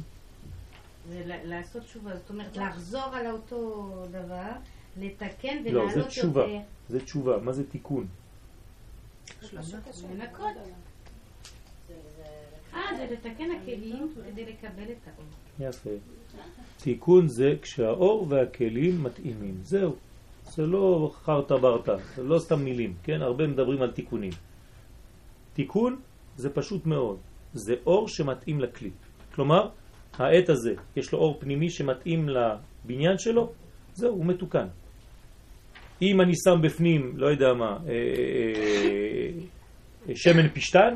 [1.08, 4.52] זה לעשות תשובה, זאת אומרת לחזור על אותו דבר,
[5.00, 5.98] לתקן ולעלות יותר.
[5.98, 6.46] לא, זה תשובה,
[6.88, 8.06] זה תשובה, מה זה תיקון?
[10.10, 10.46] לנקות.
[12.74, 15.68] אה, זה לתקן הכלים כדי לקבל את האור.
[15.68, 15.90] יפה.
[16.76, 19.58] תיקון זה כשהאור והכלים מתאימים.
[19.62, 19.96] זהו.
[20.44, 23.22] זה לא חרטה ברטה, זה לא סתם מילים, כן?
[23.22, 24.32] הרבה מדברים על תיקונים.
[25.54, 26.00] תיקון
[26.36, 27.18] זה פשוט מאוד.
[27.54, 28.90] זה אור שמתאים לכלי.
[29.34, 29.68] כלומר,
[30.12, 33.52] העט הזה, יש לו אור פנימי שמתאים לבניין שלו,
[33.94, 34.66] זהו, הוא מתוקן.
[36.02, 39.30] אם אני שם בפנים, לא יודע מה, אה, אה,
[40.08, 40.94] אה, שמן פשטן,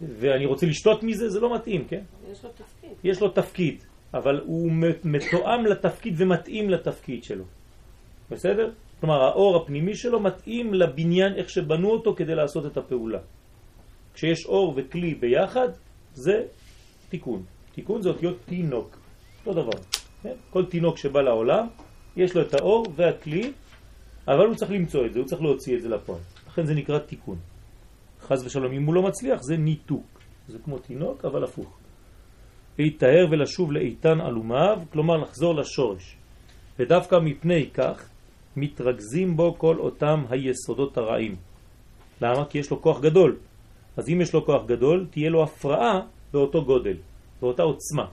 [0.00, 2.02] ואני רוצה לשתות מזה, זה לא מתאים, כן?
[2.32, 2.90] יש לו תפקיד.
[3.04, 4.70] יש לו תפקיד, אבל הוא
[5.04, 7.44] מתואם לתפקיד ומתאים לתפקיד שלו.
[8.30, 8.70] בסדר?
[9.00, 13.18] כלומר, האור הפנימי שלו מתאים לבניין איך שבנו אותו כדי לעשות את הפעולה.
[14.14, 15.68] כשיש אור וכלי ביחד,
[16.14, 16.42] זה
[17.08, 17.42] תיקון.
[17.74, 18.96] תיקון זה אותיות תינוק,
[19.46, 19.78] אותו דבר.
[20.22, 20.34] כן?
[20.50, 21.66] כל תינוק שבא לעולם,
[22.16, 23.52] יש לו את האור והכלי,
[24.28, 26.20] אבל הוא צריך למצוא את זה, הוא צריך להוציא את זה לפועל.
[26.48, 27.38] לכן זה נקרא תיקון.
[28.20, 30.20] חז ושלום, אם הוא לא מצליח, זה ניתוק.
[30.48, 31.78] זה כמו תינוק, אבל הפוך.
[32.78, 36.16] להתאר ולשוב לאיתן אלומיו, כלומר לחזור לשורש.
[36.78, 38.08] ודווקא מפני כך
[38.56, 41.36] מתרכזים בו כל אותם היסודות הרעים.
[42.22, 42.44] למה?
[42.44, 43.36] כי יש לו כוח גדול.
[43.96, 46.00] אז אם יש לו כוח גדול, תהיה לו הפרעה
[46.32, 46.96] באותו גודל,
[47.40, 48.06] באותה עוצמה.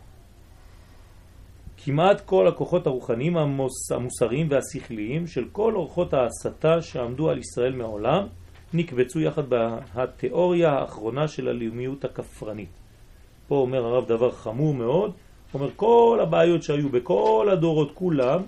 [1.86, 8.28] כמעט כל הכוחות הרוחניים המוס, המוסריים והשכליים של כל אורחות ההסתה שעמדו על ישראל מעולם
[8.74, 12.70] נקבצו יחד בתיאוריה האחרונה של הלאומיות הכפרנית.
[13.48, 15.12] פה אומר הרב דבר חמור מאוד,
[15.54, 18.42] אומר כל הבעיות שהיו בכל הדורות כולם,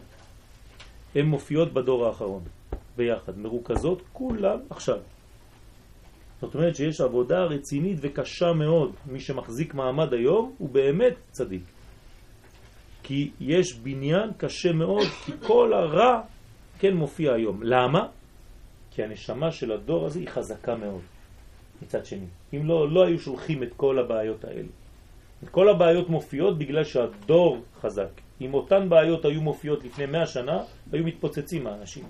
[1.15, 2.43] הן מופיעות בדור האחרון,
[2.97, 4.97] ביחד, מרוכזות כולם עכשיו.
[6.41, 8.91] זאת אומרת שיש עבודה רצינית וקשה מאוד.
[9.05, 11.74] מי שמחזיק מעמד היום הוא באמת צדיק.
[13.07, 16.21] כי יש בניין קשה מאוד, כי כל הרע
[16.79, 17.63] כן מופיע היום.
[17.63, 18.07] למה?
[18.91, 21.01] כי הנשמה של הדור הזה היא חזקה מאוד,
[21.81, 22.25] מצד שני.
[22.53, 24.67] אם לא, לא היו שולחים את כל הבעיות האלה.
[25.51, 28.09] כל הבעיות מופיעות בגלל שהדור חזק.
[28.41, 32.03] אם אותן בעיות היו מופיעות לפני מאה שנה, היו מתפוצצים האנשים.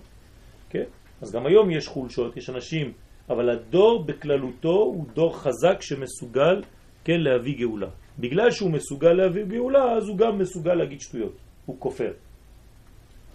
[0.69, 0.83] כן?
[1.21, 2.93] אז גם היום יש חולשות, יש אנשים,
[3.29, 6.61] אבל הדור בכללותו הוא דור חזק שמסוגל,
[7.03, 7.89] כן, להביא גאולה.
[8.19, 11.33] בגלל שהוא מסוגל להביא גאולה, אז הוא גם מסוגל להגיד שטויות.
[11.65, 12.11] הוא כופר.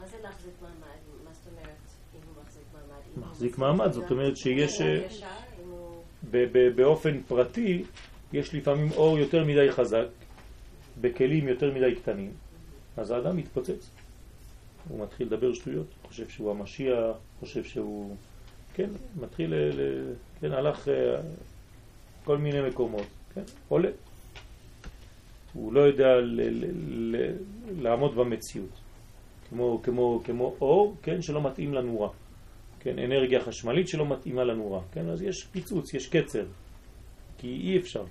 [0.00, 0.74] מה זה להחזיק מעמד?
[1.24, 1.76] מה זאת אומרת
[2.14, 2.62] אם הוא מחזיק
[3.16, 3.26] מעמד?
[3.30, 4.80] מחזיק מעמד, זאת אומרת שיש...
[4.80, 5.06] אה,
[6.76, 7.82] באופן פרטי
[8.32, 10.06] יש לפעמים אור יותר מדי חזק,
[11.00, 12.32] בכלים יותר מדי קטנים,
[12.96, 13.90] אז האדם מתפוצץ.
[14.88, 18.16] הוא מתחיל לדבר שטויות, חושב שהוא המשיח, חושב שהוא...
[18.74, 18.90] כן,
[19.20, 21.20] מתחיל, ל- ל- כן, הלך אה,
[22.24, 23.88] כל מיני מקומות, כן, עולה.
[25.52, 27.36] הוא לא יודע ל- ל- ל-
[27.82, 28.80] לעמוד במציאות,
[29.48, 32.08] כמו, כמו, כמו אור, כן, שלא מתאים לנורה.
[32.80, 36.44] כן, אנרגיה חשמלית שלא מתאימה לנורה, כן, אז יש פיצוץ, יש קצר,
[37.38, 38.04] כי אי אפשר.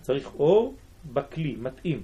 [0.00, 0.74] צריך אור
[1.12, 2.02] בכלי, מתאים.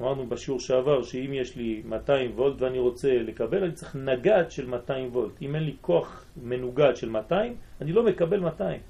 [0.00, 4.66] אמרנו בשיעור שעבר שאם יש לי 200 וולט ואני רוצה לקבל, אני צריך נגד של
[4.66, 5.42] 200 וולט.
[5.42, 8.80] אם אין לי כוח מנוגד של 200, אני לא מקבל 200.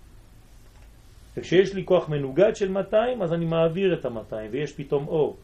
[1.37, 5.37] וכשיש לי כוח מנוגד של 200, אז אני מעביר את ה-200 ויש פתאום אור,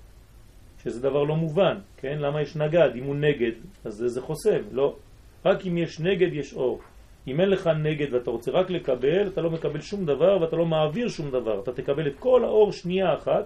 [0.83, 2.18] שזה דבר לא מובן, כן?
[2.18, 2.90] למה יש נגד?
[2.94, 3.52] אם הוא נגד,
[3.85, 4.96] אז זה, זה חוסם, לא.
[5.44, 6.81] רק אם יש נגד יש אור.
[7.26, 10.66] אם אין לך נגד ואתה רוצה רק לקבל, אתה לא מקבל שום דבר ואתה לא
[10.66, 11.61] מעביר שום דבר.
[11.61, 13.44] אתה תקבל את כל האור שנייה אחת,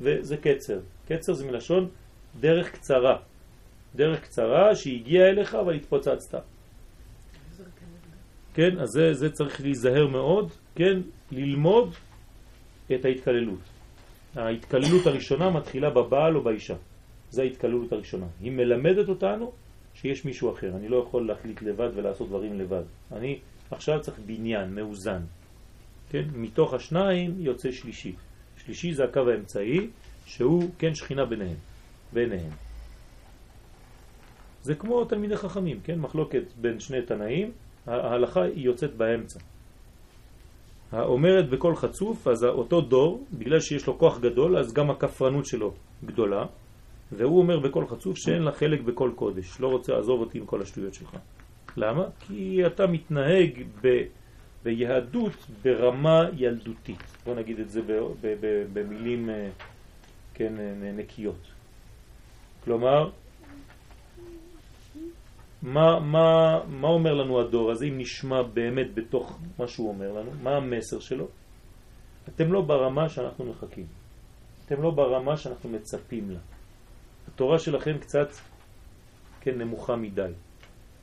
[0.00, 0.78] וזה קצר.
[1.08, 1.88] קצר זה מלשון
[2.40, 3.16] דרך קצרה.
[3.96, 6.42] דרך קצרה שהגיעה אליך אבל התפוצצת.
[8.54, 11.00] כן, אז זה, זה צריך להיזהר מאוד, כן,
[11.32, 11.94] ללמוד
[12.94, 13.60] את ההתקללות.
[14.36, 16.74] ההתקללות הראשונה מתחילה בבעל או באישה.
[17.30, 18.26] זה ההתקללות הראשונה.
[18.40, 19.52] היא מלמדת אותנו
[19.94, 20.76] שיש מישהו אחר.
[20.76, 22.82] אני לא יכול להחליט לבד ולעשות דברים לבד.
[23.12, 23.38] אני
[23.70, 25.22] עכשיו צריך בניין, מאוזן.
[26.10, 26.24] כן?
[26.34, 28.14] מתוך השניים יוצא שלישי.
[28.64, 29.86] שלישי זה הקו האמצעי,
[30.26, 31.56] שהוא כן שכינה ביניהם,
[32.12, 32.50] ביניהם.
[34.62, 35.98] זה כמו תלמידי חכמים, כן?
[35.98, 37.50] מחלוקת בין שני תנאים,
[37.86, 39.40] ההלכה היא יוצאת באמצע.
[40.92, 45.72] האומרת בכל חצוף, אז אותו דור, בגלל שיש לו כוח גדול, אז גם הכפרנות שלו
[46.04, 46.44] גדולה,
[47.12, 50.62] והוא אומר בכל חצוף שאין לה חלק בכל קודש, לא רוצה לעזוב אותי עם כל
[50.62, 51.16] השטויות שלך.
[51.76, 52.04] למה?
[52.20, 54.02] כי אתה מתנהג ב,
[54.64, 57.02] ביהדות ברמה ילדותית.
[57.24, 57.80] בוא נגיד את זה
[58.72, 59.48] במילים אה,
[60.34, 60.52] כן,
[60.96, 61.46] נקיות.
[62.64, 63.10] כלומר,
[65.62, 70.30] מה, מה, מה אומר לנו הדור הזה, אם נשמע באמת בתוך מה שהוא אומר לנו,
[70.42, 71.28] מה המסר שלו?
[72.28, 73.86] אתם לא ברמה שאנחנו מחכים.
[74.66, 76.38] אתם לא ברמה שאנחנו מצפים לה.
[77.28, 78.28] התורה שלכם קצת,
[79.40, 80.30] כן, נמוכה מדי.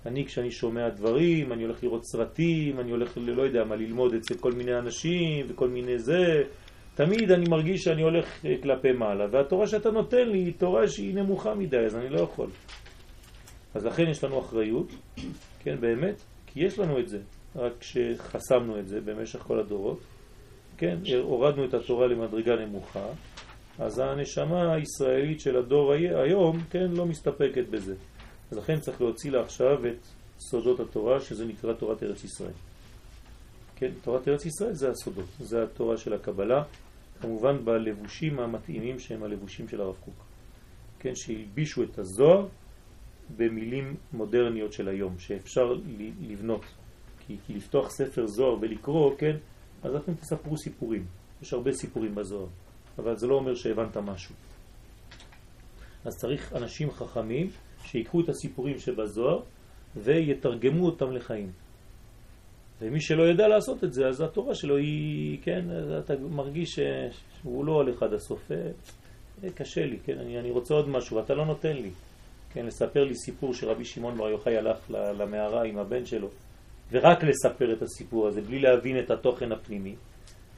[0.05, 4.37] אני, כשאני שומע דברים, אני הולך לראות סרטים, אני הולך, לא יודע מה, ללמוד אצל
[4.37, 6.43] כל מיני אנשים וכל מיני זה,
[6.95, 11.15] תמיד אני מרגיש שאני הולך אה, כלפי מעלה, והתורה שאתה נותן לי היא תורה שהיא
[11.15, 12.49] נמוכה מדי, אז אני לא יכול.
[13.75, 14.87] אז לכן יש לנו אחריות,
[15.59, 16.15] כן, באמת,
[16.47, 17.19] כי יש לנו את זה,
[17.55, 19.99] רק שחסמנו את זה במשך כל הדורות,
[20.77, 23.07] כן, הורדנו את התורה למדרגה נמוכה,
[23.79, 27.95] אז הנשמה הישראלית של הדור היום, כן, לא מסתפקת בזה.
[28.51, 30.07] אז לכן צריך להוציא לה עכשיו את
[30.39, 32.53] סודות התורה, שזה נקרא תורת ארץ ישראל.
[33.75, 36.63] כן, תורת ארץ ישראל זה הסודות, זה התורה של הקבלה,
[37.21, 40.13] כמובן בלבושים המתאימים שהם הלבושים של הרב קוק.
[40.99, 42.47] כן, שהלבישו את הזוהר
[43.37, 45.73] במילים מודרניות של היום, שאפשר
[46.21, 46.65] לבנות.
[47.27, 49.37] כי, כי לפתוח ספר זוהר ולקרוא, כן,
[49.83, 51.05] אז אתם תספרו סיפורים.
[51.41, 52.47] יש הרבה סיפורים בזוהר,
[52.97, 54.35] אבל זה לא אומר שהבנת משהו.
[56.05, 57.49] אז צריך אנשים חכמים
[57.83, 59.39] שיקחו את הסיפורים שבזוהר
[59.95, 61.51] ויתרגמו אותם לחיים.
[62.81, 65.65] ומי שלא יודע לעשות את זה, אז התורה שלו היא, כן,
[65.99, 66.79] אתה מרגיש
[67.41, 68.51] שהוא לא הולך עד הסוף.
[68.51, 71.89] אה, קשה לי, כן, אני, אני רוצה עוד משהו, ואתה לא נותן לי.
[72.57, 76.27] כן, לספר לי סיפור שרבי שמעון בר יוחאי הלך למערה עם הבן שלו,
[76.91, 79.95] ורק לספר את הסיפור הזה, בלי להבין את התוכן הפנימי,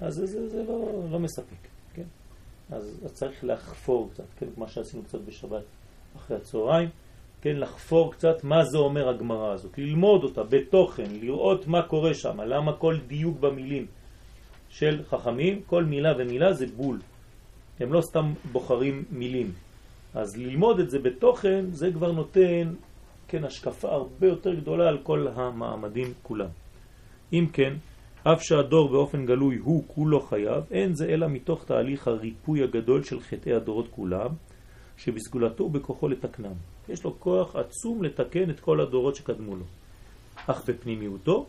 [0.01, 2.03] אז זה, זה, זה לא, לא מספק, כן?
[2.71, 5.63] אז, צריך לחפור קצת, כן, מה שעשינו קצת בשבת
[6.15, 6.89] אחרי הצהריים,
[7.41, 12.41] כן, לחפור קצת מה זה אומר הגמרא הזאת, ללמוד אותה בתוכן, לראות מה קורה שם,
[12.41, 13.85] למה כל דיוק במילים
[14.69, 16.99] של חכמים, כל מילה ומילה זה בול.
[17.79, 19.51] הם לא סתם בוחרים מילים.
[20.13, 22.73] אז ללמוד את זה בתוכן, זה כבר נותן,
[23.27, 26.49] כן, השקפה הרבה יותר גדולה על כל המעמדים כולם.
[27.33, 27.73] אם כן,
[28.23, 33.19] אף שהדור באופן גלוי הוא כולו חייב, אין זה אלא מתוך תהליך הריפוי הגדול של
[33.19, 34.29] חטאי הדורות כולם,
[34.97, 36.53] שבסגולתו ובכוחו לתקנם.
[36.89, 39.65] יש לו כוח עצום לתקן את כל הדורות שקדמו לו.
[40.47, 41.45] אך בפנימיותו,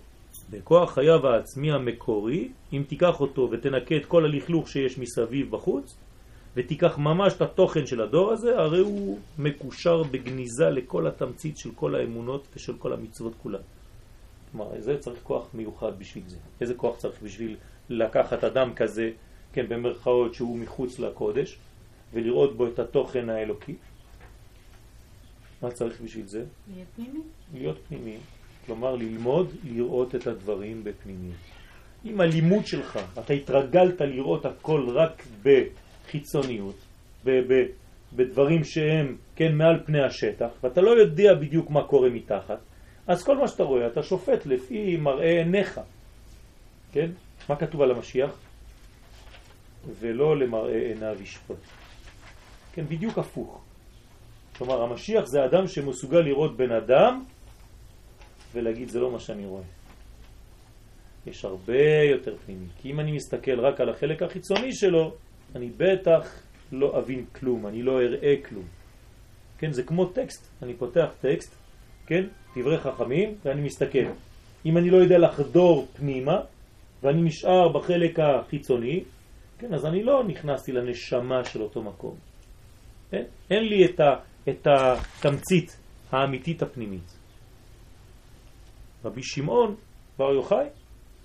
[0.51, 5.97] בכוח חייו העצמי המקורי, אם תיקח אותו ותנקה את כל הלכלוך שיש מסביב בחוץ,
[6.57, 11.95] ותיקח ממש את התוכן של הדור הזה, הרי הוא מקושר בגניזה לכל התמצית של כל
[11.95, 13.61] האמונות ושל כל המצוות כולן.
[14.53, 16.37] כלומר, זה צריך כוח מיוחד בשביל זה.
[16.61, 17.57] איזה כוח צריך בשביל
[17.89, 19.11] לקחת אדם כזה,
[19.53, 21.59] כן, במרכאות שהוא מחוץ לקודש,
[22.13, 23.75] ולראות בו את התוכן האלוקי.
[25.63, 26.45] מה צריך בשביל זה?
[26.75, 27.21] להיות פנימי.
[27.55, 28.17] להיות פנימי.
[28.67, 31.37] כלומר, ללמוד לראות את הדברים בפנימיות.
[32.05, 35.65] אם הלימוד שלך, אתה התרגלת לראות הכל רק ב-
[37.25, 37.67] ב-
[38.13, 42.59] בדברים שהם, כן, מעל פני השטח, ואתה לא יודע בדיוק מה קורה מתחת,
[43.07, 45.81] אז כל מה שאתה רואה, אתה שופט לפי מראה עיניך.
[46.93, 47.11] כן?
[47.49, 48.31] מה כתוב על המשיח?
[50.01, 51.57] ולא למראה עיניו ישפוט.
[52.73, 53.61] כן, בדיוק הפוך.
[54.59, 57.25] כלומר, המשיח זה אדם שמסוגל לראות בן אדם
[58.53, 59.63] ולהגיד זה לא מה שאני רואה.
[61.27, 62.67] יש הרבה יותר פנימי.
[62.83, 65.15] כי אם אני מסתכל רק על החלק החיצוני שלו,
[65.55, 68.65] אני בטח לא אבין כלום, אני לא אראה כלום.
[69.59, 70.47] כן, זה כמו טקסט.
[70.63, 71.55] אני פותח טקסט,
[72.07, 72.25] כן,
[72.57, 74.07] דברי חכמים, ואני מסתכל.
[74.67, 76.41] אם אני לא יודע לחדור פנימה,
[77.03, 79.05] ואני נשאר בחלק החיצוני,
[79.59, 82.17] כן, אז אני לא נכנסתי לנשמה של אותו מקום.
[83.11, 83.25] כן?
[83.51, 84.17] אין לי את, ה,
[84.49, 85.77] את התמצית
[86.13, 87.17] האמיתית הפנימית.
[89.05, 89.75] רבי שמעון
[90.19, 90.67] בר יוחאי,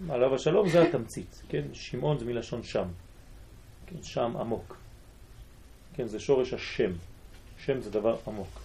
[0.10, 1.42] עליו השלום, זה התמצית.
[1.50, 1.64] כן?
[1.74, 2.88] שמעון זה מלשון שם.
[3.88, 4.04] כן?
[4.04, 4.78] שם עמוק.
[5.94, 6.08] כן?
[6.08, 6.92] זה שורש השם.
[7.58, 8.62] שם זה דבר עמוק.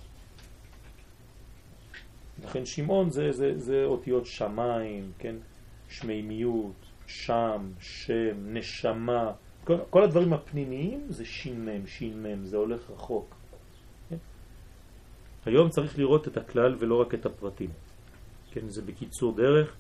[2.45, 5.37] לכן שמעון זה, זה, זה אותיות שמיים, כן?
[5.89, 6.73] שמימיות,
[7.07, 9.33] שם, שם, נשמה,
[9.65, 13.35] כל, כל הדברים הפנימיים זה ש"מ, ש"מ, זה הולך רחוק.
[14.09, 14.17] כן?
[15.47, 17.71] היום צריך לראות את הכלל ולא רק את הפרטים.
[18.51, 19.75] כן, זה בקיצור דרך,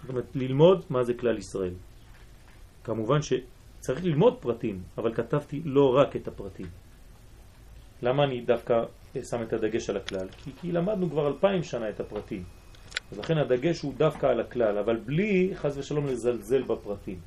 [0.00, 1.74] זאת אומרת ללמוד מה זה כלל ישראל.
[2.84, 3.22] כמובן
[3.82, 6.66] שצריך ללמוד פרטים, אבל כתבתי לא רק את הפרטים.
[8.02, 8.74] למה אני דווקא
[9.30, 10.28] שם את הדגש על הכלל?
[10.28, 12.42] כי, כי למדנו כבר אלפיים שנה את הפרטים.
[13.12, 17.18] אז לכן הדגש הוא דווקא על הכלל, אבל בלי חז ושלום לזלזל בפרטים.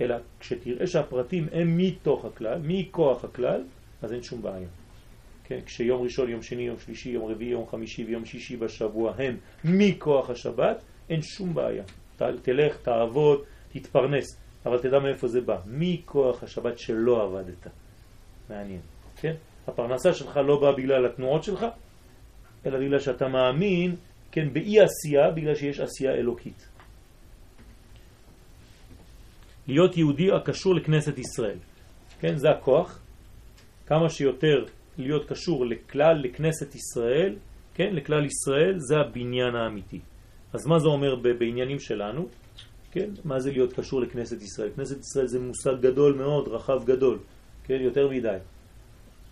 [0.00, 3.64] אלא כשתראה שהפרטים הם מתוך הכלל, מכוח הכלל,
[4.02, 4.68] אז אין שום בעיה.
[5.44, 5.60] כן?
[5.66, 10.30] כשיום ראשון, יום שני, יום שלישי, יום רביעי, יום חמישי ויום שישי בשבוע הם מכוח
[10.30, 11.84] השבת, אין שום בעיה.
[12.16, 15.56] תלך, תעבוד, תתפרנס, אבל תדע מאיפה זה בא.
[15.66, 17.66] מכוח השבת שלא עבדת.
[18.50, 18.80] מעניין,
[19.16, 19.34] כן?
[19.66, 21.66] הפרנסה שלך לא באה בגלל התנועות שלך,
[22.66, 23.96] אלא בגלל שאתה מאמין,
[24.32, 26.68] כן, באי עשייה, בגלל שיש עשייה אלוקית.
[29.68, 31.58] להיות יהודי הקשור לכנסת ישראל.
[32.20, 33.00] כן, זה הכוח.
[33.86, 34.64] כמה שיותר
[34.98, 37.36] להיות קשור לכלל, לכנסת ישראל,
[37.74, 40.00] כן, לכלל ישראל, זה הבניין האמיתי.
[40.52, 42.28] אז מה זה אומר בעניינים שלנו?
[42.90, 43.10] כן?
[43.24, 44.70] מה זה להיות קשור לכנסת ישראל?
[44.76, 47.18] כנסת ישראל זה מושג גדול מאוד, רחב גדול,
[47.64, 47.78] כן?
[47.80, 48.36] יותר מדי.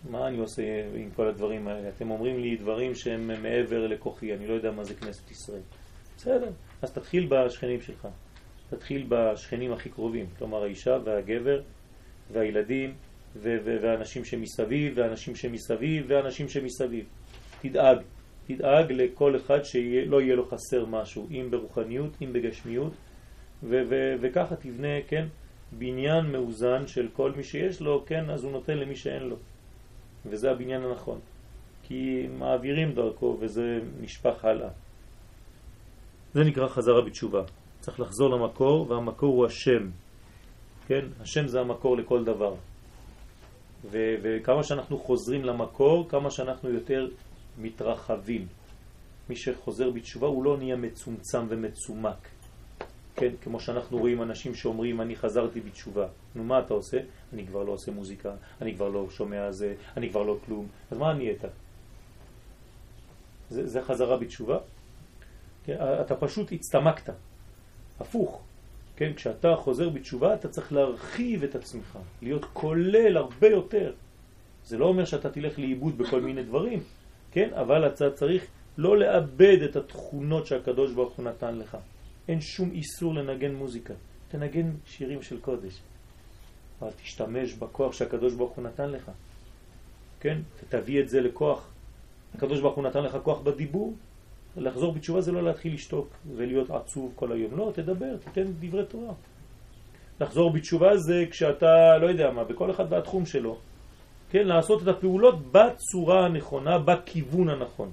[0.09, 0.63] מה אני עושה
[0.95, 1.89] עם כל הדברים האלה?
[1.89, 5.61] אתם אומרים לי דברים שהם מעבר לכוחי, אני לא יודע מה זה כנסת ישראל.
[6.17, 6.49] בסדר,
[6.81, 8.07] אז תתחיל בשכנים שלך,
[8.69, 11.61] תתחיל בשכנים הכי קרובים, כלומר האישה והגבר
[12.31, 12.93] והילדים
[13.41, 17.05] והאנשים שמסביב והאנשים שמסביב והאנשים שמסביב.
[17.61, 17.97] תדאג,
[18.47, 22.93] תדאג לכל אחד שלא יהיה לו חסר משהו, אם ברוחניות, אם בגשמיות,
[23.63, 25.27] וככה תבנה, כן,
[25.71, 29.35] בניין מאוזן של כל מי שיש לו, כן, אז הוא נותן למי שאין לו.
[30.25, 31.19] וזה הבניין הנכון.
[31.83, 34.69] כי מעבירים דרכו וזה נשפך הלאה.
[36.33, 37.43] זה נקרא חזרה בתשובה.
[37.79, 39.89] צריך לחזור למקור, והמקור הוא השם.
[40.87, 41.05] כן?
[41.19, 42.55] השם זה המקור לכל דבר.
[43.85, 47.07] ו- וכמה שאנחנו חוזרים למקור, כמה שאנחנו יותר
[47.57, 48.47] מתרחבים.
[49.29, 52.27] מי שחוזר בתשובה הוא לא נהיה מצומצם ומצומק.
[53.19, 56.07] כן, כמו שאנחנו רואים אנשים שאומרים אני חזרתי בתשובה.
[56.35, 56.99] נו מה אתה עושה?
[57.33, 60.67] אני כבר לא עושה מוזיקה, אני כבר לא שומע זה, אני כבר לא כלום.
[60.91, 61.41] אז מה נהיית?
[63.49, 64.57] זה, זה חזרה בתשובה?
[65.65, 67.13] כן, אתה פשוט הצטמקת.
[67.99, 68.41] הפוך.
[68.95, 73.93] כן, כשאתה חוזר בתשובה אתה צריך להרחיב את עצמך, להיות כולל הרבה יותר.
[74.65, 76.83] זה לא אומר שאתה תלך לאיבוד בכל מיני דברים,
[77.31, 77.49] כן?
[77.53, 78.45] אבל אתה צריך
[78.77, 81.77] לא לאבד את התכונות שהקדוש ברוך הוא נתן לך.
[82.29, 83.93] אין שום איסור לנגן מוזיקה.
[84.27, 85.81] תנגן שירים של קודש.
[86.81, 89.11] אבל תשתמש בכוח שהקדוש ברוך הוא נתן לך.
[90.19, 90.37] כן?
[90.69, 91.67] תביא את זה לכוח.
[92.35, 93.93] הקדוש ברוך הוא נתן לך כוח בדיבור.
[94.57, 97.57] לחזור בתשובה זה לא להתחיל לשתוק ולהיות עצוב כל היום.
[97.57, 99.13] לא, תדבר, תתן דברי תורה.
[100.21, 103.57] לחזור בתשובה זה כשאתה, לא יודע מה, בכל אחד והתחום שלו.
[104.29, 107.91] כן, לעשות את הפעולות בצורה הנכונה, בכיוון הנכון.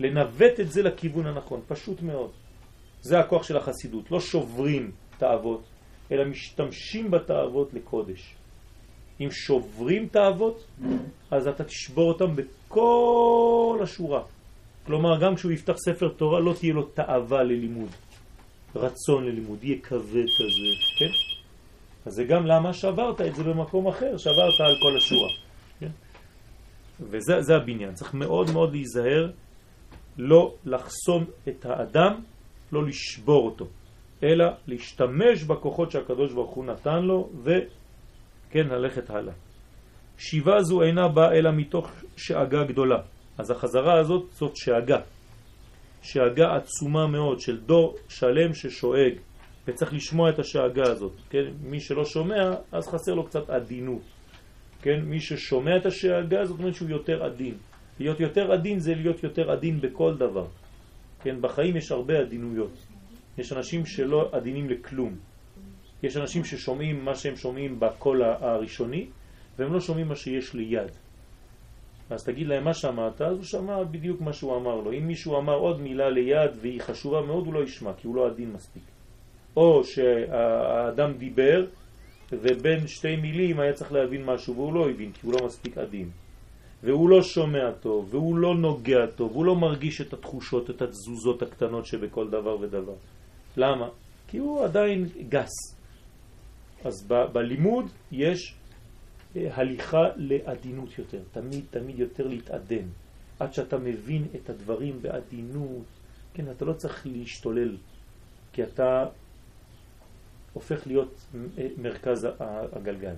[0.00, 2.30] לנווט את זה לכיוון הנכון, פשוט מאוד.
[3.02, 5.62] זה הכוח של החסידות, לא שוברים תאוות,
[6.12, 8.34] אלא משתמשים בתאוות לקודש.
[9.20, 10.66] אם שוברים תאוות,
[11.30, 14.22] אז אתה תשבור אותם בכל השורה.
[14.86, 17.90] כלומר, גם כשהוא יפתח ספר תורה לא תהיה לו תאווה ללימוד,
[18.76, 21.10] רצון ללימוד, יהיה כבד כזה, כן?
[22.06, 25.28] אז זה גם למה שברת את זה במקום אחר, שברת על כל השורה.
[25.80, 25.90] כן?
[27.00, 29.30] וזה הבניין, צריך מאוד מאוד להיזהר
[30.18, 32.20] לא לחסום את האדם
[32.72, 33.66] לא לשבור אותו,
[34.22, 39.34] אלא להשתמש בכוחות שהקדוש ברוך הוא נתן לו וכן ללכת הלאה.
[40.18, 42.98] שיבה זו אינה באה אלא מתוך שאגה גדולה.
[43.38, 44.98] אז החזרה הזאת זאת שאגה.
[46.02, 49.14] שאגה עצומה מאוד של דור שלם ששואג
[49.66, 51.12] וצריך לשמוע את השאגה הזאת.
[51.30, 51.44] כן?
[51.62, 54.02] מי שלא שומע אז חסר לו קצת עדינות.
[54.82, 55.00] כן?
[55.04, 57.54] מי ששומע את השאגה זאת אומרת שהוא יותר עדין.
[58.00, 60.46] להיות יותר עדין זה להיות יותר עדין בכל דבר.
[61.22, 62.72] כן, בחיים יש הרבה עדינויות.
[63.38, 65.16] יש אנשים שלא עדינים לכלום.
[66.02, 69.06] יש אנשים ששומעים מה שהם שומעים בקול הראשוני,
[69.58, 70.90] והם לא שומעים מה שיש ליד.
[72.10, 74.92] אז תגיד להם מה שמעת, אז הוא שמע בדיוק מה שהוא אמר לו.
[74.92, 78.26] אם מישהו אמר עוד מילה ליד והיא חשובה מאוד, הוא לא ישמע, כי הוא לא
[78.26, 78.82] עדין מספיק.
[79.56, 81.66] או שהאדם דיבר,
[82.32, 86.10] ובין שתי מילים היה צריך להבין משהו, והוא לא הבין, כי הוא לא מספיק עדין.
[86.82, 91.42] והוא לא שומע טוב, והוא לא נוגע טוב, הוא לא מרגיש את התחושות, את התזוזות
[91.42, 92.94] הקטנות שבכל דבר ודבר.
[93.56, 93.88] למה?
[94.28, 95.52] כי הוא עדיין גס.
[96.84, 98.54] אז ב- בלימוד יש
[99.36, 102.86] אה, הליכה לעדינות יותר, תמיד תמיד יותר להתעדן.
[103.38, 105.84] עד שאתה מבין את הדברים בעדינות,
[106.34, 107.76] כן, אתה לא צריך להשתולל,
[108.52, 109.04] כי אתה
[110.52, 111.26] הופך להיות
[111.58, 112.28] אה, מרכז
[112.72, 113.14] הגלגל.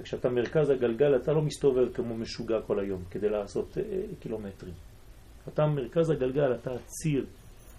[0.00, 3.82] וכשאתה מרכז הגלגל אתה לא מסתובב כמו משוגע כל היום כדי לעשות אה,
[4.20, 4.74] קילומטרים.
[5.48, 7.26] אתה מרכז הגלגל, אתה הציר.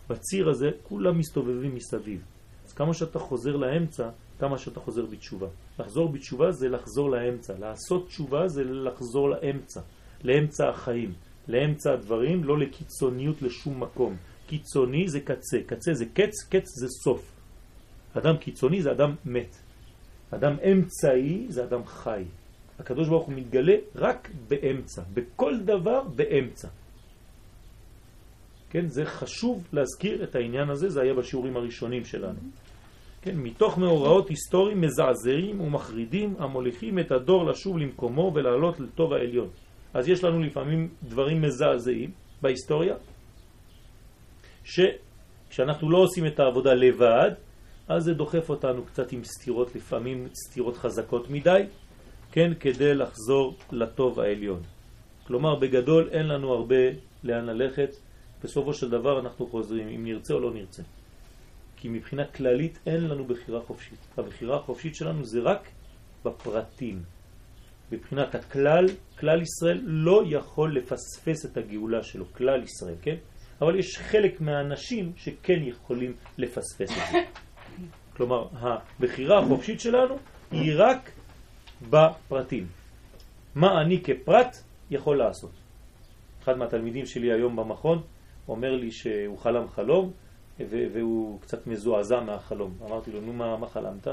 [0.09, 2.21] בציר הזה כולם מסתובבים מסביב.
[2.65, 5.47] אז כמה שאתה חוזר לאמצע, כמה שאתה חוזר בתשובה.
[5.79, 7.53] לחזור בתשובה זה לחזור לאמצע.
[7.59, 9.81] לעשות תשובה זה לחזור לאמצע.
[10.23, 11.13] לאמצע החיים.
[11.47, 14.15] לאמצע הדברים, לא לקיצוניות לשום מקום.
[14.47, 15.57] קיצוני זה קצה.
[15.65, 17.31] קצה זה קץ, קץ זה סוף.
[18.13, 19.57] אדם קיצוני זה אדם מת.
[20.31, 22.23] אדם אמצעי זה אדם חי.
[22.79, 26.67] הקדוש ברוך הוא מתגלה רק באמצע, בכל דבר באמצע.
[28.69, 32.39] כן, זה חשוב להזכיר את העניין הזה, זה היה בשיעורים הראשונים שלנו.
[33.21, 39.49] כן, מתוך מאורעות היסטוריים מזעזעים ומחרידים המוליכים את הדור לשוב למקומו ולעלות לטוב העליון.
[39.93, 42.11] אז יש לנו לפעמים דברים מזעזעים
[42.41, 42.95] בהיסטוריה,
[44.63, 47.31] שכשאנחנו לא עושים את העבודה לבד,
[47.91, 51.63] אז זה דוחף אותנו קצת עם סתירות, לפעמים סתירות חזקות מדי,
[52.31, 54.61] כן, כדי לחזור לטוב העליון.
[55.27, 56.75] כלומר, בגדול אין לנו הרבה
[57.23, 57.89] לאן ללכת,
[58.43, 60.83] בסופו של דבר אנחנו חוזרים, אם נרצה או לא נרצה.
[61.77, 63.99] כי מבחינה כללית אין לנו בחירה חופשית.
[64.17, 65.69] הבחירה החופשית שלנו זה רק
[66.25, 67.03] בפרטים.
[67.91, 68.85] מבחינת הכלל,
[69.19, 73.15] כלל ישראל לא יכול לפספס את הגאולה שלו, כלל ישראל, כן?
[73.61, 77.17] אבל יש חלק מהאנשים שכן יכולים לפספס את זה.
[78.21, 80.17] כלומר, הבחירה החופשית שלנו
[80.51, 81.11] היא רק
[81.89, 82.67] בפרטים.
[83.55, 84.57] מה אני כפרט
[84.91, 85.51] יכול לעשות?
[86.43, 88.01] אחד מהתלמידים שלי היום במכון
[88.47, 90.11] אומר לי שהוא חלם חלום
[90.69, 92.77] והוא קצת מזועזע מהחלום.
[92.85, 94.07] אמרתי לו, נו מה, מה חלמת?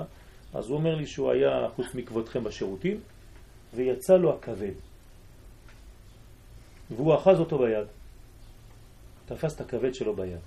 [0.55, 3.01] אז הוא אומר לי שהוא היה חוץ מכבודכם בשירותים
[3.75, 4.75] ויצא לו הכבד
[6.91, 7.87] והוא אחז אותו ביד.
[9.27, 10.41] תפס את הכבד שלו ביד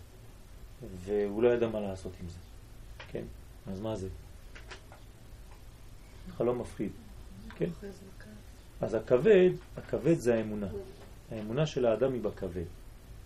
[0.95, 2.37] והוא לא ידע מה לעשות עם זה.
[3.11, 3.23] כן,
[3.67, 4.07] אז מה זה?
[6.37, 6.91] חלום מפחיד.
[7.55, 7.69] כן?
[8.81, 10.67] אז הכבד, הכבד זה האמונה.
[11.31, 12.65] האמונה של האדם היא בכבד.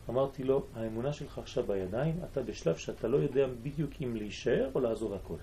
[0.10, 4.80] אמרתי לו, האמונה שלך עכשיו בידיים, אתה בשלב שאתה לא יודע בדיוק אם להישאר או
[4.80, 5.38] לעזוב הכל.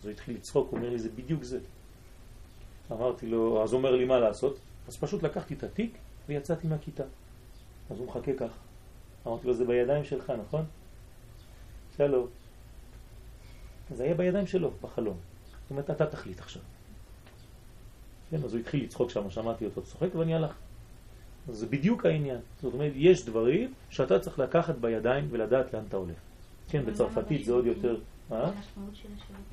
[0.00, 1.58] אז הוא התחיל לצחוק, הוא אומר לי, זה בדיוק זה.
[2.92, 4.58] אמרתי לו, אז אומר לי מה לעשות?
[4.88, 7.04] אז פשוט לקחתי את התיק ויצאתי מהכיתה.
[7.90, 8.58] אז הוא מחכה ככה.
[9.26, 10.64] אמרתי לו, זה בידיים שלך, נכון?
[11.96, 12.26] שלום.
[13.90, 15.16] זה היה בידיים שלו, בחלום.
[15.62, 16.62] זאת אומרת, אתה תחליט עכשיו.
[18.30, 20.54] כן, אז הוא התחיל לצחוק שם, שמעתי אותו צוחק ואני הלך.
[21.48, 22.38] זה בדיוק העניין.
[22.62, 26.16] זאת אומרת, יש דברים שאתה צריך לקחת בידיים ולדעת לאן אתה הולך.
[26.68, 27.96] כן, בצרפתית זה עוד יותר...
[28.32, 28.50] אה?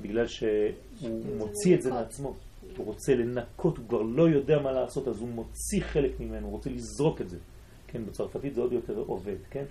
[0.02, 2.34] בגלל שהוא מוציא את זה מעצמו.
[2.76, 6.52] הוא רוצה לנקות, הוא כבר לא יודע מה לעשות, אז הוא מוציא חלק ממנו, הוא
[6.52, 7.38] רוצה לזרוק את זה.
[7.86, 9.64] כן, בצרפתית זה עוד יותר עובד, כן?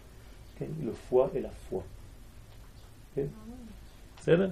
[0.57, 1.81] כן, לפוע אל הפוע.
[3.15, 3.25] כן?
[4.23, 4.49] בסדר?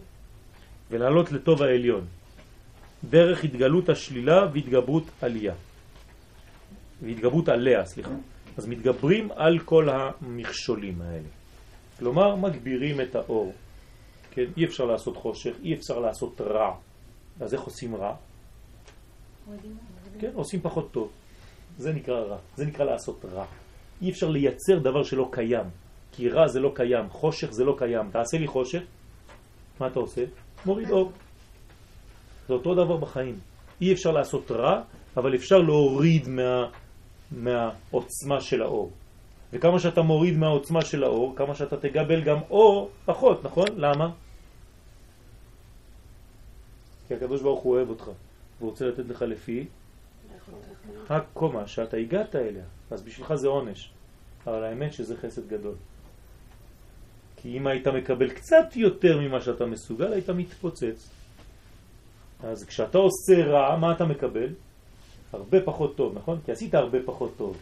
[0.92, 2.06] ולעלות לטוב העליון.
[3.10, 5.54] דרך התגלות השלילה והתגברות עלייה.
[7.02, 8.12] והתגברות עליה, סליחה.
[8.58, 11.28] אז מתגברים על כל המכשולים האלה.
[12.00, 13.54] כלומר, מגבירים את האור.
[14.32, 14.46] כן?
[14.58, 16.76] אי אפשר לעשות חושך, אי אפשר לעשות רע.
[17.40, 18.16] אז איך עושים רע?
[20.20, 21.12] כן, עושים פחות טוב.
[21.78, 22.38] זה נקרא רע.
[22.56, 23.46] זה נקרא לעשות רע.
[24.02, 25.66] אי אפשר לייצר דבר שלא קיים.
[26.12, 28.12] כי רע זה לא קיים, חושך זה לא קיים.
[28.12, 28.82] תעשה לי חושך,
[29.82, 30.24] מה אתה עושה?
[30.66, 31.12] מוריד אור.
[32.48, 33.40] זה אותו דבר בחיים.
[33.82, 34.82] אי אפשר לעשות רע,
[35.18, 36.70] אבל אפשר להוריד מה,
[37.32, 38.92] מהעוצמה של האור.
[39.54, 43.68] וכמה שאתה מוריד מהעוצמה של האור, כמה שאתה תגבל גם אור פחות, נכון?
[43.76, 44.10] למה?
[47.08, 48.04] כי הקדוש ברוך הוא אוהב אותך,
[48.60, 49.66] והוא רוצה לתת לך לפי
[51.10, 53.92] הקומה שאתה הגעת אליה, אז בשבילך זה עונש,
[54.48, 55.76] אבל האמת שזה חסד גדול.
[57.42, 61.10] כי אם היית מקבל קצת יותר ממה שאתה מסוגל, היית מתפוצץ.
[62.44, 64.50] אז כשאתה עושה רע, מה אתה מקבל?
[65.34, 66.40] הרבה פחות טוב, נכון?
[66.46, 67.58] כי עשית הרבה פחות טוב.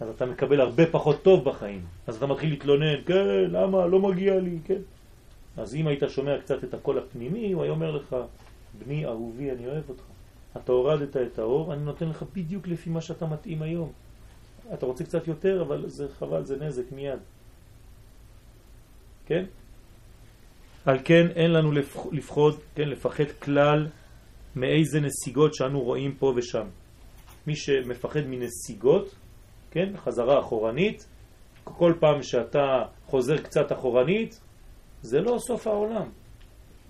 [0.00, 1.82] אז אתה מקבל הרבה פחות טוב בחיים.
[2.06, 3.86] אז אתה מתחיל להתלונן, כן, למה?
[3.86, 4.80] לא מגיע לי, כן?
[5.56, 8.16] אז אם היית שומע קצת את הקול הפנימי, הוא היה אומר לך,
[8.78, 10.02] בני אהובי, אני אוהב אותך.
[10.56, 13.92] אתה הורדת את האור, אני נותן לך בדיוק לפי מה שאתה מתאים היום.
[14.74, 17.18] אתה רוצה קצת יותר, אבל זה חבל, זה נזק מיד.
[19.26, 19.44] כן?
[20.86, 21.72] על כן אין לנו
[22.12, 23.86] לפחוד, כן, לפחד כלל
[24.56, 26.66] מאיזה נסיגות שאנו רואים פה ושם.
[27.46, 29.14] מי שמפחד מנסיגות,
[29.70, 31.06] כן, חזרה אחורנית,
[31.64, 34.40] כל פעם שאתה חוזר קצת אחורנית,
[35.02, 36.08] זה לא סוף העולם.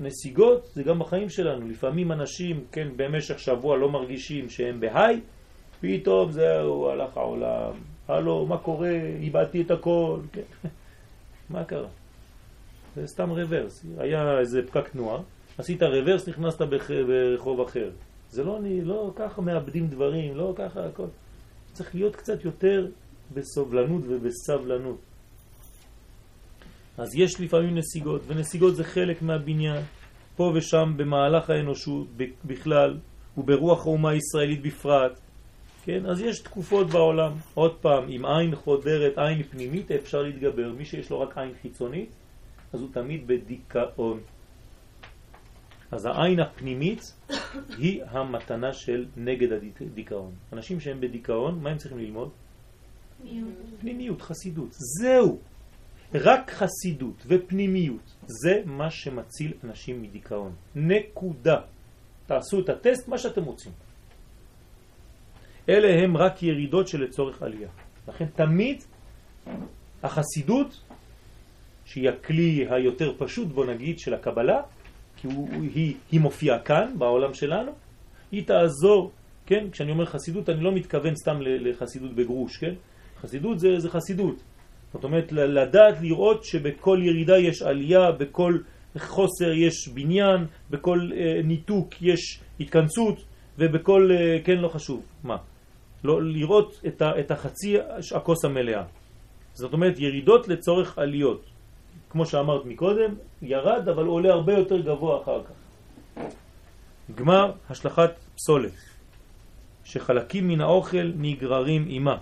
[0.01, 1.68] נסיגות זה גם בחיים שלנו.
[1.68, 5.20] לפעמים אנשים, כן, במשך שבוע לא מרגישים שהם בהיי,
[5.80, 7.72] פתאום זהו, הלך העולם.
[8.09, 8.91] הלו, מה קורה?
[9.20, 10.20] איבדתי את הכל.
[10.32, 10.43] כן.
[11.51, 11.89] מה קרה?
[12.97, 13.87] זה סתם רוורס.
[13.99, 15.23] היה איזה פקק תנועה,
[15.59, 17.91] עשית רוורס, נכנסת ברחוב אחר.
[18.31, 21.07] זה לא, לא ככה מאבדים דברים, לא ככה הכל.
[21.73, 22.87] צריך להיות קצת יותר
[23.35, 24.99] בסובלנות ובסבלנות.
[26.99, 29.83] אז יש לפעמים נסיגות, ונסיגות זה חלק מהבניין,
[30.37, 32.07] פה ושם במהלך האנושות
[32.45, 32.99] בכלל,
[33.39, 35.19] וברוח האומה הישראלית בפרט.
[35.85, 40.73] כן, אז יש תקופות בעולם, עוד פעם, עם עין חודרת, עין פנימית, אפשר להתגבר.
[40.73, 42.11] מי שיש לו רק עין חיצונית,
[42.75, 44.20] אז הוא תמיד בדיכאון.
[45.91, 47.03] אז העין הפנימית
[47.79, 49.49] היא המתנה של נגד
[49.81, 50.33] הדיכאון.
[50.53, 52.31] אנשים שהם בדיכאון, מה הם צריכים ללמוד?
[53.81, 54.68] פנימיות, חסידות.
[54.72, 55.39] זהו.
[56.14, 60.53] רק חסידות ופנימיות, זה מה שמציל אנשים מדיכאון.
[60.75, 61.61] נקודה.
[62.27, 63.72] תעשו את הטסט, מה שאתם רוצים.
[65.68, 67.68] אלה הם רק ירידות שלצורך עלייה.
[68.09, 68.83] לכן תמיד
[70.03, 70.81] החסידות
[71.85, 74.62] שהיא הכלי היותר פשוט, בוא נגיד, של הקבלה,
[75.16, 77.72] כי הוא, היא, היא מופיעה כאן, בעולם שלנו,
[78.32, 79.11] היא תעזור,
[79.47, 79.70] כן?
[79.72, 82.74] כשאני אומר חסידות, אני לא מתכוון סתם לחסידות בגרוש, כן?
[83.20, 84.37] חסידות זה, זה חסידות.
[84.93, 88.59] זאת אומרת, לדעת, לראות שבכל ירידה יש עלייה, בכל
[88.99, 93.24] חוסר יש בניין, בכל אה, ניתוק יש התכנסות,
[93.59, 95.37] ובכל, אה, כן, לא חשוב, מה?
[96.05, 97.76] לא, לראות את, ה, את החצי
[98.14, 98.82] הכוס המלאה.
[99.53, 101.54] זאת אומרת, ירידות לצורך עליות.
[102.15, 105.55] כמו שאמרת מקודם, ירד, אבל עולה הרבה יותר גבוה אחר כך.
[107.15, 108.73] גמר השלכת פסולת,
[109.85, 112.17] שחלקים מן האוכל נגררים עימה.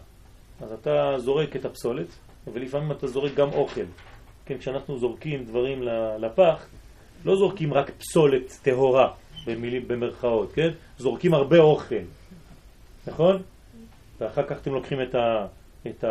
[0.60, 2.06] אז אתה זורק את הפסולת,
[2.52, 3.84] ולפעמים אתה זורק גם אוכל.
[4.46, 5.82] כן, כשאנחנו זורקים דברים
[6.18, 6.66] לפח,
[7.24, 9.12] לא זורקים רק פסולת טהורה,
[9.46, 10.70] במילים, במרכאות, כן?
[10.98, 12.04] זורקים הרבה אוכל,
[13.06, 13.42] נכון?
[14.20, 15.46] ואחר כך אתם לוקחים את, ה,
[15.86, 16.04] את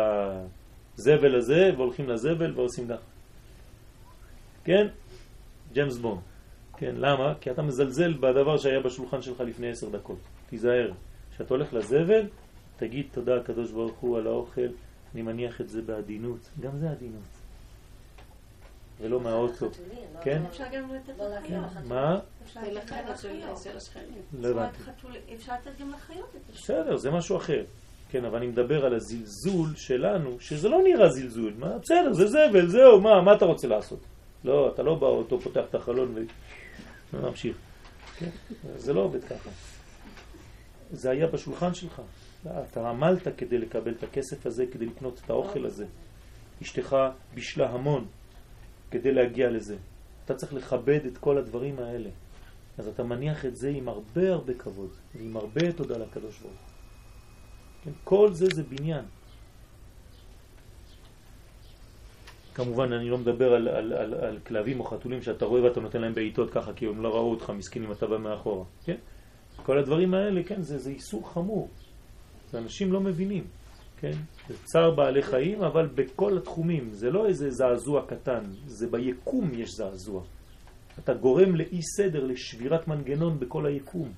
[0.98, 3.11] הזבל הזה והולכים לזבל ועושים ככה.
[4.64, 4.86] כן?
[5.72, 6.20] ג'יימס בון.
[6.76, 7.34] כן, למה?
[7.40, 10.18] כי אתה מזלזל בדבר שהיה בשולחן שלך לפני עשר דקות.
[10.50, 10.92] תיזהר.
[11.34, 12.26] כשאתה הולך לזבל,
[12.76, 14.68] תגיד תודה הקדוש ברוך הוא על האוכל,
[15.14, 16.50] אני מניח את זה בעדינות.
[16.60, 17.22] גם זה עדינות.
[19.00, 19.66] ולא מהאוטו.
[20.22, 20.42] כן?
[20.48, 21.64] אפשר גם לתת לא לחיות.
[21.88, 22.18] מה?
[22.44, 23.66] אפשר לתת לחיות.
[24.40, 24.62] לא.
[25.34, 26.28] אפשר לתת גם לחיות.
[26.54, 27.64] בסדר, זה משהו אחר.
[28.10, 31.54] כן, אבל אני מדבר על הזלזול שלנו, שזה לא נראה זלזול.
[31.58, 31.78] מה?
[31.78, 34.00] בסדר, זה זבל, זהו, מה, מה אתה רוצה לעשות?
[34.44, 36.14] לא, אתה לא באוטו, פותח את החלון
[37.12, 37.56] וממשיך.
[38.18, 38.30] כן?
[38.76, 39.50] זה לא עובד ככה.
[40.92, 42.02] זה היה בשולחן שלך.
[42.46, 45.86] אתה עמלת כדי לקבל את הכסף הזה, כדי לקנות את האוכל הזה.
[46.62, 46.96] אשתך
[47.34, 48.06] בישלה המון
[48.90, 49.76] כדי להגיע לזה.
[50.24, 52.10] אתה צריך לכבד את כל הדברים האלה.
[52.78, 56.72] אז אתה מניח את זה עם הרבה הרבה כבוד, ועם הרבה תודה לקדוש ברוך הוא.
[57.84, 57.90] כן?
[58.04, 59.04] כל זה זה בניין.
[62.54, 66.00] כמובן אני לא מדבר על, על, על, על כלבים או חתולים שאתה רואה ואתה נותן
[66.00, 68.96] להם בעיטות ככה כי הם לא ראו אותך מסכנים אתה בא מאחורה, כן?
[69.56, 71.68] כל הדברים האלה, כן, זה, זה איסור חמור.
[72.50, 73.44] זה אנשים לא מבינים,
[74.00, 74.12] כן?
[74.48, 76.88] זה צער בעלי חיים, אבל בכל התחומים.
[76.92, 80.22] זה לא איזה זעזוע קטן, זה ביקום יש זעזוע.
[80.98, 84.12] אתה גורם לאי סדר, לשבירת מנגנון בכל היקום.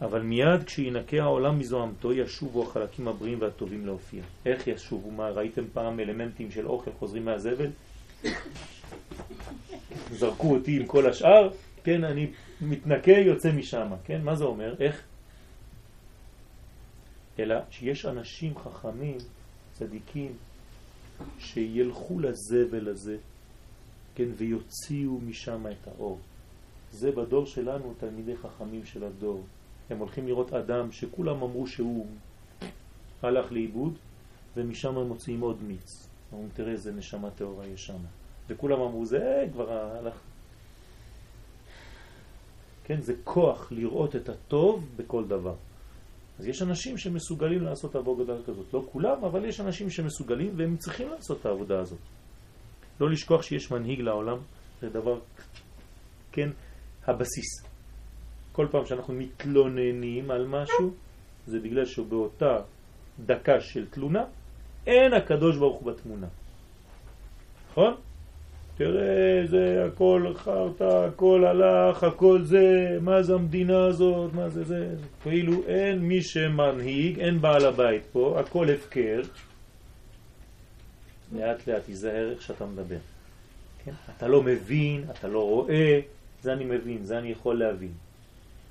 [0.00, 4.22] אבל מיד כשינקה העולם מזוהמתו ישובו החלקים הבריאים והטובים להופיע.
[4.46, 5.10] איך ישובו?
[5.10, 7.70] מה, ראיתם פעם אלמנטים של אוכל חוזרים מהזבל?
[10.10, 11.50] זרקו אותי עם כל השאר,
[11.84, 12.30] כן, אני
[12.60, 14.22] מתנקה, יוצא משם, כן?
[14.22, 14.74] מה זה אומר?
[14.80, 15.02] איך?
[17.38, 19.18] אלא שיש אנשים חכמים,
[19.72, 20.32] צדיקים,
[21.38, 23.16] שילכו לזבל הזה,
[24.14, 26.18] כן, ויוציאו משם את האור.
[26.92, 29.44] זה בדור שלנו תלמידי חכמים של הדור.
[29.90, 32.06] הם הולכים לראות אדם שכולם אמרו שהוא
[33.22, 33.98] הלך לאיבוד,
[34.56, 36.08] ומשם הם מוציאים עוד מיץ.
[36.32, 37.98] אומרים, תראה איזה נשמה טהורה יש שם.
[38.48, 40.14] וכולם אמרו, זה כבר הלך.
[42.84, 45.54] כן, זה כוח לראות את הטוב בכל דבר.
[46.38, 48.74] אז יש אנשים שמסוגלים לעשות עבודה כזאת.
[48.74, 51.98] לא כולם, אבל יש אנשים שמסוגלים והם צריכים לעשות את העבודה הזאת.
[53.00, 54.38] לא לשכוח שיש מנהיג לעולם,
[54.80, 55.20] זה דבר,
[56.32, 56.48] כן,
[57.06, 57.69] הבסיס.
[58.52, 60.90] כל פעם שאנחנו מתלוננים על משהו,
[61.46, 62.56] זה בגלל שבאותה
[63.26, 64.24] דקה של תלונה,
[64.86, 66.26] אין הקדוש ברוך הוא בתמונה.
[67.70, 67.94] נכון?
[68.76, 74.94] תראה, זה הכל חרטה, הכל הלך, הכל זה, מה זה המדינה הזאת, מה זה זה,
[75.22, 79.20] כאילו אין מי שמנהיג, אין בעל הבית פה, הכל הפקר.
[81.32, 82.98] לאט לאט תיזהר איך שאתה מדבר.
[83.84, 83.92] כן?
[84.16, 86.00] אתה לא מבין, אתה לא רואה,
[86.42, 87.92] זה אני מבין, זה אני יכול להבין.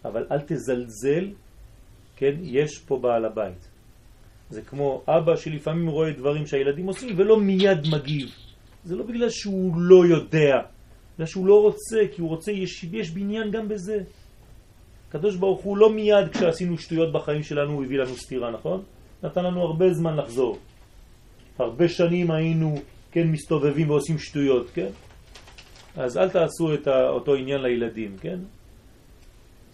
[0.06, 1.30] אבל אל תזלזל,
[2.16, 2.36] כן?
[2.42, 3.68] יש פה בעל הבית.
[4.50, 8.30] זה כמו אבא שלפעמים רואה דברים שהילדים עושים ולא מיד מגיב.
[8.84, 10.58] זה לא בגלל שהוא לא יודע,
[11.16, 13.98] בגלל שהוא לא רוצה, כי הוא רוצה, יש, יש בניין גם בזה.
[15.10, 18.84] הקדוש ברוך הוא לא מיד כשעשינו שטויות בחיים שלנו הוא הביא לנו סתירה, נכון?
[19.24, 20.58] נתן לנו הרבה זמן לחזור.
[21.60, 22.76] הרבה שנים היינו,
[23.12, 24.90] כן, מסתובבים ועושים שטויות, כן?
[25.96, 28.40] אז אל תעשו את אותו עניין לילדים, כן?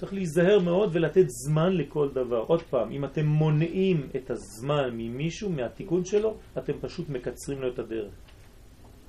[0.06, 2.38] צריך להיזהר מאוד ולתת זמן לכל דבר.
[2.38, 7.80] עוד פעם, אם אתם מונעים את הזמן ממישהו, מהתיקון שלו, אתם פשוט מקצרים לו את
[7.80, 8.14] הדרך.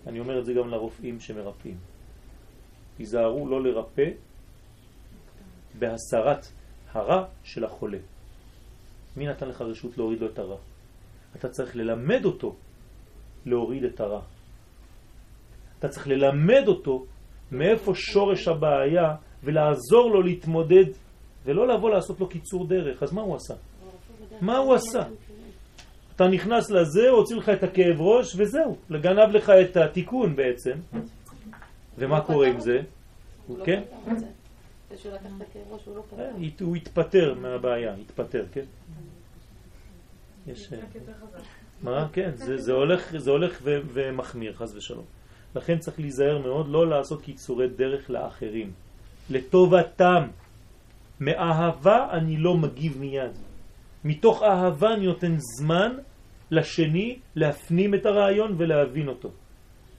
[0.07, 1.76] אני אומר את זה גם לרופאים שמרפאים.
[2.97, 4.11] תיזהרו לא לרפא
[5.78, 6.47] בהסרת
[6.92, 7.99] הרע של החולה.
[9.16, 10.59] מי נתן לך רשות להוריד לו את הרע?
[11.36, 12.57] אתה צריך ללמד אותו
[13.47, 14.20] להוריד את הרע.
[15.78, 17.05] אתה צריך ללמד אותו
[17.53, 19.14] מאיפה שורש הבעיה
[19.47, 20.84] ולעזור לו להתמודד
[21.44, 23.03] ולא לבוא לעשות לו קיצור דרך.
[23.03, 23.55] אז מה הוא עשה?
[24.40, 25.03] מה הוא עשה?
[26.16, 30.78] אתה נכנס לזה, הוציא לך את הכאב ראש וזהו, לגנב לך את התיקון בעצם.
[31.99, 32.78] ומה קורה עם זה?
[33.64, 33.82] כן?
[36.61, 38.64] הוא התפטר מהבעיה, התפטר, כן?
[40.47, 40.72] יש...
[41.82, 42.09] מה?
[42.12, 42.30] כן,
[43.16, 45.05] זה הולך ומחמיר, חז ושלום.
[45.55, 48.72] לכן צריך להיזהר מאוד לא לעשות קיצורי דרך לאחרים.
[49.31, 50.22] לטובתם.
[51.20, 53.33] מאהבה אני לא מגיב מיד.
[54.05, 55.97] מתוך אהבה אני נותן זמן
[56.51, 59.31] לשני להפנים את הרעיון ולהבין אותו.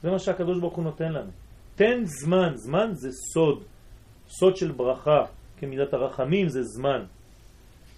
[0.03, 1.31] זה מה שהקדוש ברוך הוא נותן לנו.
[1.75, 3.63] תן זמן, זמן זה סוד,
[4.29, 5.25] סוד של ברכה,
[5.59, 7.03] כמידת הרחמים זה זמן.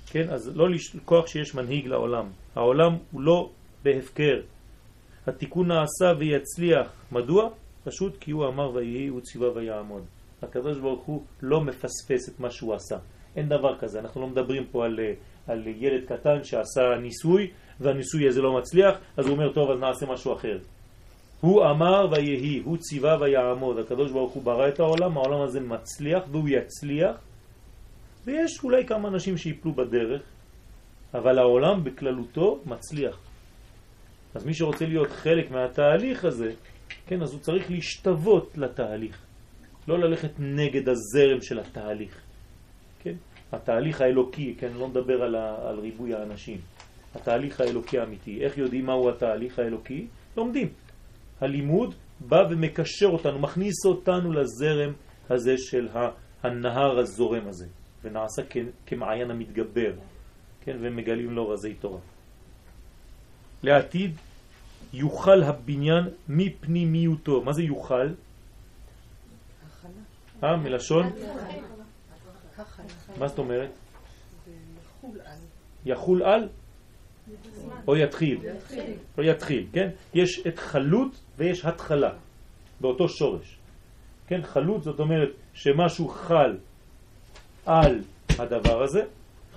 [0.07, 2.25] כן, אז לא לשכוח שיש מנהיג לעולם.
[2.55, 3.49] העולם הוא לא
[3.83, 4.41] בהפקר.
[5.27, 6.87] התיקון נעשה ויצליח.
[7.11, 7.49] מדוע?
[7.83, 10.03] פשוט כי הוא אמר ויהי, הוא ציווה ויעמוד.
[10.43, 12.97] הקדוש ברוך הוא לא מפספס את מה שהוא עשה.
[13.35, 14.99] אין דבר כזה, אנחנו לא מדברים פה על,
[15.47, 20.05] על ילד קטן שעשה ניסוי והניסוי הזה לא מצליח, אז הוא אומר טוב אז נעשה
[20.05, 20.57] משהו אחר.
[21.41, 26.23] הוא אמר ויהי, הוא ציווה ויעמוד, הקדוש ברוך הוא ברא את העולם, העולם הזה מצליח
[26.31, 27.15] והוא יצליח
[28.25, 30.21] ויש אולי כמה אנשים שיפלו בדרך,
[31.13, 33.19] אבל העולם בכללותו מצליח.
[34.35, 36.51] אז מי שרוצה להיות חלק מהתהליך הזה,
[37.07, 39.25] כן, אז הוא צריך להשתוות לתהליך,
[39.89, 42.21] לא ללכת נגד הזרם של התהליך.
[42.99, 43.15] כן?
[43.51, 46.57] התהליך האלוקי, כן, לא מדבר על, על ריבוי האנשים.
[47.15, 48.45] התהליך האלוקי האמיתי.
[48.45, 50.07] איך יודעים מהו התהליך האלוקי?
[50.37, 50.67] לומדים.
[51.41, 54.93] הלימוד בא ומקשר אותנו, מכניס אותנו לזרם
[55.29, 55.87] הזה של
[56.43, 57.65] הנהר הזורם הזה,
[58.03, 58.41] ונעשה
[58.85, 59.91] כמעיין המתגבר,
[60.61, 61.99] כן, ומגלים לו רזי תורה.
[63.63, 64.11] לעתיד
[64.93, 67.41] יוכל הבניין מפנימיותו.
[67.41, 68.07] מה זה יוכל?
[70.43, 71.09] אה, מלשון?
[73.17, 73.69] מה זאת אומרת?
[75.85, 76.49] יחול על?
[77.87, 78.39] או יתחיל?
[79.17, 79.89] או יתחיל, כן?
[80.13, 82.11] יש את חלות ויש התחלה,
[82.81, 83.57] באותו שורש.
[84.27, 86.57] כן, חלות זאת אומרת שמשהו חל
[87.65, 88.01] על
[88.39, 89.01] הדבר הזה,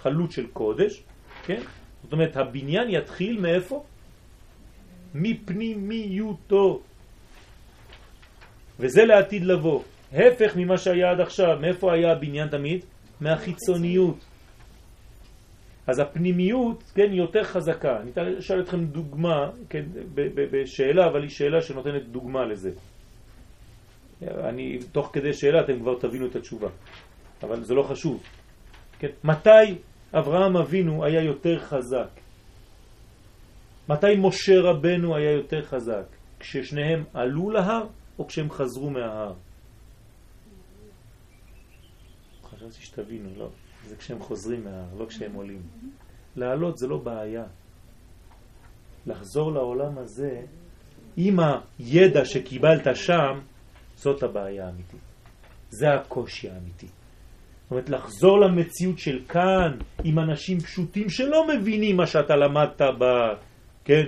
[0.03, 1.03] חלות של קודש,
[1.45, 1.61] כן?
[2.03, 3.85] זאת אומרת הבניין יתחיל מאיפה?
[5.15, 6.81] מפנימיותו.
[8.79, 9.83] וזה לעתיד לבוא.
[10.13, 11.59] הפך ממה שהיה עד עכשיו.
[11.61, 12.85] מאיפה היה הבניין תמיד?
[13.21, 14.25] מהחיצוניות.
[15.87, 17.97] אז הפנימיות, כן, יותר חזקה.
[18.01, 19.85] אני אשאל אתכם דוגמה, כן,
[20.53, 22.71] בשאלה, אבל היא שאלה שנותנת דוגמה לזה.
[24.23, 26.69] אני, תוך כדי שאלה אתם כבר תבינו את התשובה,
[27.43, 28.23] אבל זה לא חשוב.
[28.99, 29.79] כן, מתי
[30.15, 32.21] אברהם אבינו היה יותר חזק?
[33.89, 36.05] מתי משה רבנו היה יותר חזק?
[36.41, 37.87] כששניהם עלו להר
[38.19, 39.33] או כשהם חזרו מההר?
[42.69, 43.49] חשבתי שתבינו, לא.
[43.89, 45.63] זה כשהם חוזרים מההר, לא כשהם עולים.
[46.37, 47.45] לעלות זה לא בעיה.
[49.07, 50.41] לחזור לעולם הזה
[51.17, 51.39] עם
[51.79, 53.41] הידע שקיבלת שם,
[53.97, 55.01] זאת הבעיה האמיתית.
[55.71, 56.87] זה הקושי האמיתי.
[56.87, 63.05] זאת אומרת, לחזור למציאות של כאן עם אנשים פשוטים שלא מבינים מה שאתה למדת ב...
[63.85, 64.05] כן?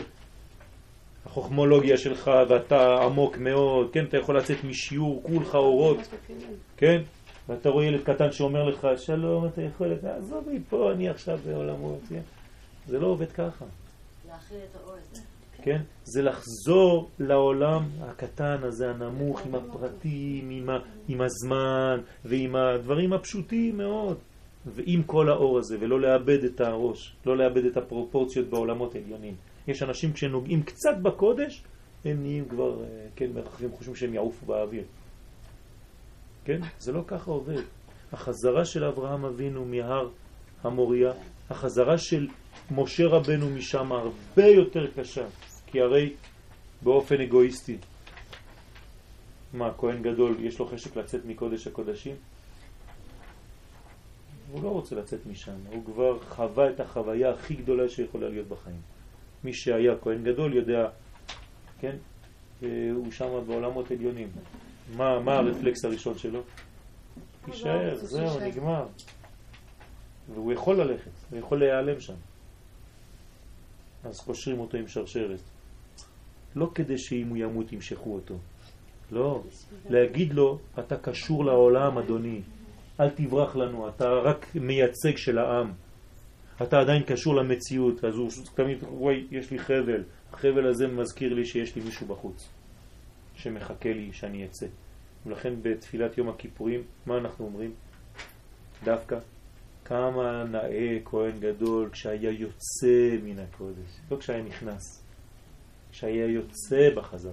[1.26, 4.04] החוכמולוגיה שלך ואתה עמוק מאוד, כן?
[4.04, 5.98] אתה יכול לצאת משיעור, כולך אורות,
[6.76, 7.02] כן?
[7.48, 12.00] ואתה רואה ילד קטן שאומר לך, שלום, אתה יכול, עזוב לי פה, אני עכשיו בעולמות,
[12.08, 12.20] כן?
[12.86, 13.64] זה לא עובד ככה.
[14.28, 15.22] להכיל את האור הזה.
[15.62, 15.82] כן?
[16.04, 20.78] זה לחזור לעולם הקטן הזה, הנמוך, עם הפרטים, עם, ה,
[21.08, 24.16] עם הזמן ועם הדברים הפשוטים מאוד,
[24.66, 29.34] ועם כל האור הזה, ולא לאבד את הראש, לא לאבד את הפרופורציות בעולמות העליונים.
[29.68, 31.62] יש אנשים כשנוגעים קצת בקודש,
[32.04, 34.84] הם נהיים כבר, אה, כן, מרחבים, חושבים שהם יעופו באוויר.
[36.44, 36.60] כן?
[36.78, 37.62] זה לא ככה עובד.
[38.12, 40.08] החזרה של אברהם אבינו מהר
[40.62, 41.12] המוריה,
[41.50, 42.28] החזרה של
[42.70, 45.26] משה רבנו משם הרבה יותר קשה,
[45.66, 46.12] כי הרי
[46.82, 47.76] באופן אגואיסטי,
[49.52, 52.14] מה, כהן גדול, יש לו חשק לצאת מקודש הקודשים?
[54.52, 58.80] הוא לא רוצה לצאת משם, הוא כבר חווה את החוויה הכי גדולה שיכולה להיות בחיים.
[59.44, 60.88] מי שהיה כהן גדול יודע,
[61.80, 61.96] כן,
[62.62, 64.28] אה, הוא שם בעולמות עליונים.
[64.96, 66.40] מה, מה הרפלקס הראשון שלו?
[67.48, 68.86] יישאר, זהו, נגמר.
[70.34, 72.14] והוא יכול ללכת, הוא יכול להיעלם שם.
[74.04, 75.40] אז קושרים אותו עם שרשרת.
[76.56, 78.34] לא כדי שאם הוא ימות ימשכו אותו.
[79.12, 79.42] לא.
[79.90, 82.40] להגיד לו, אתה קשור לעולם, אדוני.
[83.00, 85.72] אל תברח לנו, אתה רק מייצג של העם.
[86.62, 90.02] אתה עדיין קשור למציאות, אז הוא תמיד, וואי, יש לי חבל.
[90.32, 92.48] החבל הזה מזכיר לי שיש לי מישהו בחוץ.
[93.34, 94.66] שמחכה לי שאני אצא.
[95.26, 97.74] ולכן בתפילת יום הכיפורים, מה אנחנו אומרים?
[98.84, 99.18] דווקא
[99.84, 105.02] כמה נאה כהן גדול כשהיה יוצא מן הקודש, לא כשהיה נכנס,
[105.92, 107.32] כשהיה יוצא בחזרה,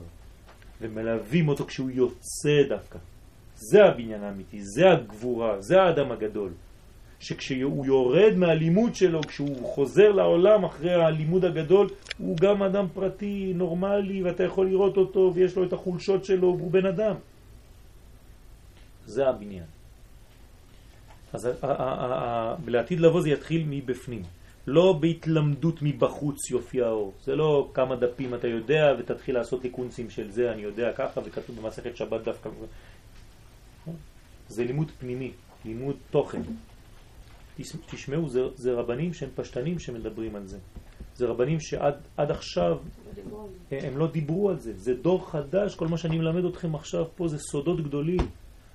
[0.81, 2.99] ומלווים אותו כשהוא יוצא דווקא.
[3.55, 6.51] זה הבניין האמיתי, זה הגבורה, זה האדם הגדול,
[7.21, 14.23] שכשהוא יורד מהלימוד שלו, כשהוא חוזר לעולם אחרי הלימוד הגדול, הוא גם אדם פרטי, נורמלי,
[14.23, 17.15] ואתה יכול לראות אותו, ויש לו את החולשות שלו, והוא בן אדם.
[19.05, 19.65] זה הבניין.
[21.33, 21.49] אז
[22.67, 24.23] לעתיד לבוא זה יתחיל מבפנים.
[24.67, 27.13] לא בהתלמדות מבחוץ יופיע האור.
[27.23, 31.61] זה לא כמה דפים אתה יודע ותתחיל לעשות תיקונסים של זה, אני יודע ככה, וכתוב
[31.61, 32.49] במסכת שבת דווקא.
[34.47, 35.31] זה לימוד פנימי,
[35.65, 36.41] לימוד תוכן.
[37.91, 40.57] תשמעו, זה, זה רבנים שהם פשטנים שמדברים על זה.
[41.15, 42.77] זה רבנים שעד עכשיו
[43.71, 44.73] הם לא דיברו על זה.
[44.75, 48.19] זה דור חדש, כל מה שאני מלמד אתכם עכשיו פה זה סודות גדולים.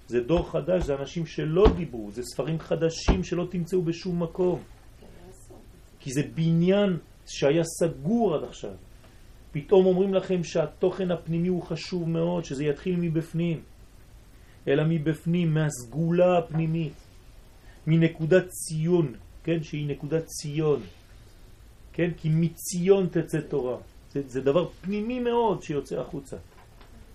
[0.06, 4.62] זה דור חדש, זה אנשים שלא דיברו, זה ספרים חדשים שלא תמצאו בשום מקום.
[6.00, 6.96] כי זה בניין
[7.26, 8.74] שהיה סגור עד עכשיו.
[9.52, 13.60] פתאום אומרים לכם שהתוכן הפנימי הוא חשוב מאוד, שזה יתחיל מבפנים.
[14.68, 16.92] אלא מבפנים, מהסגולה הפנימית,
[17.86, 19.14] מנקודת ציון,
[19.44, 20.80] כן, שהיא נקודת ציון,
[21.92, 23.76] כן, כי מציון תצא תורה.
[24.12, 26.36] זה, זה דבר פנימי מאוד שיוצא החוצה,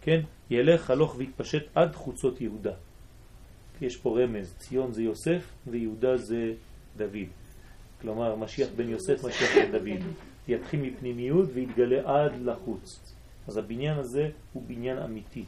[0.02, 2.74] כן, ילך הלוך והתפשט עד חוצות יהודה.
[3.82, 6.54] יש פה רמז, ציון זה יוסף ויהודה זה
[6.98, 7.30] דוד.
[8.02, 10.02] כלומר, משיח בן יוסף, משיח בן דוד.
[10.48, 13.14] יתחיל מפנימיות ויתגלה עד לחוץ.
[13.48, 15.46] אז הבניין הזה הוא בניין אמיתי,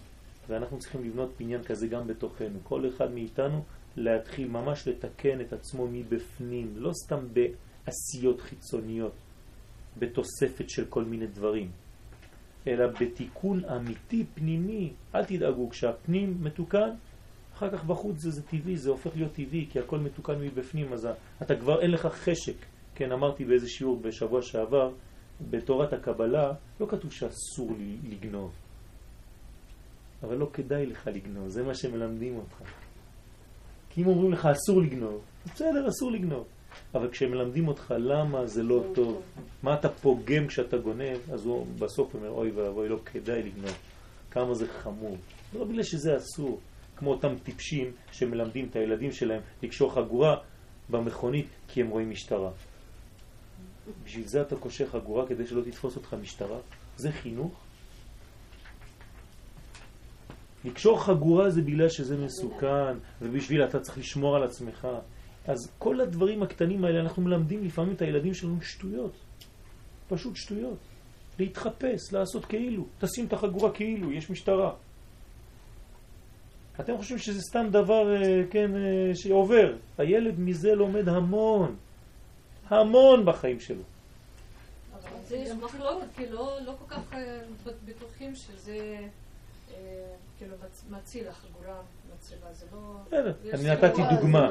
[0.50, 2.60] ואנחנו צריכים לבנות בניין כזה גם בתוכנו.
[2.64, 3.64] כל אחד מאיתנו
[3.98, 9.14] להתחיל ממש לתקן את עצמו מבפנים, לא סתם בעשיות חיצוניות,
[10.00, 11.72] בתוספת של כל מיני דברים,
[12.68, 14.94] אלא בתיקון אמיתי פנימי.
[15.16, 16.90] אל תדאגו, כשהפנים מתוקן,
[17.54, 21.08] אחר כך בחוץ זה, זה טבעי, זה הופך להיות טבעי, כי הכל מתוקן מבפנים, אז
[21.42, 22.56] אתה כבר אין לך חשק.
[22.96, 24.92] כן, אמרתי באיזה שיעור בשבוע שעבר,
[25.50, 27.72] בתורת הקבלה לא כתוב שאסור
[28.04, 28.52] לגנוב,
[30.24, 32.83] אבל לא כדאי לך לגנוב, זה מה שמלמדים אותך.
[33.94, 35.22] כי אם אומרים לך אסור לגנוב,
[35.54, 36.46] בסדר, אסור לגנוב.
[36.96, 39.22] אבל כשמלמדים אותך למה זה לא טוב,
[39.64, 43.78] מה אתה פוגם כשאתה גונב, אז הוא בסוף אומר, אוי ואבוי, לא כדאי לגנוב.
[44.32, 45.18] כמה זה חמור.
[45.54, 46.60] לא בגלל שזה אסור.
[46.96, 50.36] כמו אותם טיפשים שמלמדים את הילדים שלהם לקשור חגורה
[50.90, 52.52] במכונית כי הם רואים משטרה.
[54.06, 56.58] בשביל זה אתה קושר חגורה כדי שלא תתפוס אותך משטרה?
[56.98, 57.52] זה חינוך?
[60.66, 64.88] לקשור חגורה זה בגלל שזה מסוכן ובשביל אתה צריך לשמור על עצמך.
[65.48, 69.14] אז כל הדברים הקטנים האלה אנחנו מלמדים לפעמים את הילדים שלנו שטויות.
[70.10, 70.78] פשוט שטויות.
[71.40, 72.86] להתחפש, לעשות כאילו.
[73.00, 74.74] תשים את החגורה כאילו, יש משטרה.
[76.80, 79.76] אתם חושבים שזה סתם דבר, אה, כן, אה, שעובר.
[79.98, 81.76] הילד מזה לומד המון,
[82.70, 83.84] המון בחיים שלו.
[85.28, 87.40] זה יש מחלוקת, כי לא, לא כל כך אה,
[87.86, 88.98] בטוחים שזה
[90.38, 90.56] כאילו
[90.90, 91.76] מציל החגורה.
[93.12, 94.50] לא- אני נתתי דוגמה,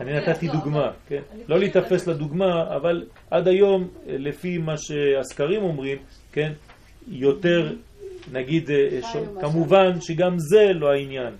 [0.00, 1.22] אני נתתי דוגמה, כן?
[1.48, 5.98] לא להיתפס לדוגמה, אבל עד היום, לפי מה שהסקרים אומרים,
[6.32, 6.52] כן?
[7.08, 7.72] יותר,
[8.32, 8.70] נגיד,
[9.40, 11.34] כמובן שגם זה לא העניין.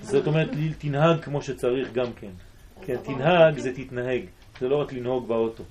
[0.00, 0.48] זאת אומרת,
[0.78, 2.30] תנהג כמו שצריך גם כן.
[2.82, 4.22] כן, תנהג זה תתנהג,
[4.60, 5.64] זה לא רק לנהוג באוטו.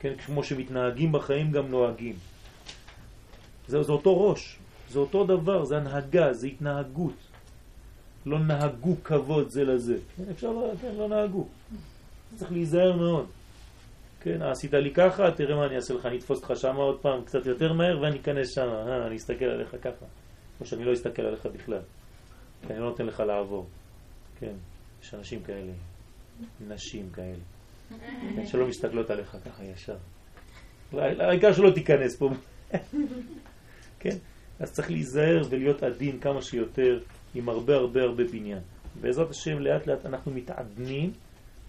[0.00, 2.14] כן, כמו שמתנהגים בחיים גם נוהגים.
[3.66, 4.57] זה, זה אותו ראש,
[4.88, 7.14] זה אותו דבר, זה הנהגה, זה התנהגות.
[8.26, 9.96] לא נהגו כבוד זה לזה.
[10.16, 11.46] כן, אפשר, כן, לא נהגו.
[12.36, 13.26] צריך להיזהר מאוד.
[14.20, 17.24] כן, עשית לי ככה, תראה מה אני אעשה לך, אני אתפוס אותך שם עוד פעם
[17.24, 20.06] קצת יותר מהר ואני אכנס שם, אה, אני אסתכל עליך ככה.
[20.60, 21.80] או שאני לא אסתכל עליך בכלל.
[22.66, 23.66] כי אני לא נותן לך לעבור.
[24.40, 24.52] כן,
[25.02, 25.72] יש אנשים כאלה,
[26.68, 27.42] נשים כאלה,
[28.36, 29.96] כן, שלא מסתכלות עליך ככה ישר.
[30.98, 32.30] העיקר שלא תיכנס פה.
[34.00, 34.16] כן?
[34.60, 37.00] אז צריך להיזהר ולהיות עדין כמה שיותר
[37.34, 38.60] עם הרבה הרבה הרבה בניין.
[39.00, 41.10] בעזרת השם לאט לאט אנחנו מתעדנים,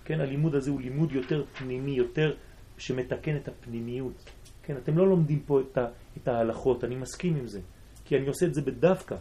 [0.06, 0.22] כן?
[0.22, 2.34] הלימוד הזה הוא לימוד יותר פנימי, יותר
[2.78, 4.30] שמתקן את הפנימיות.
[4.64, 5.86] כן, אתם לא לומדים פה את, ה,
[6.18, 7.60] את ההלכות, אני מסכים עם זה,
[8.06, 9.16] כי אני עושה את זה בדווקא.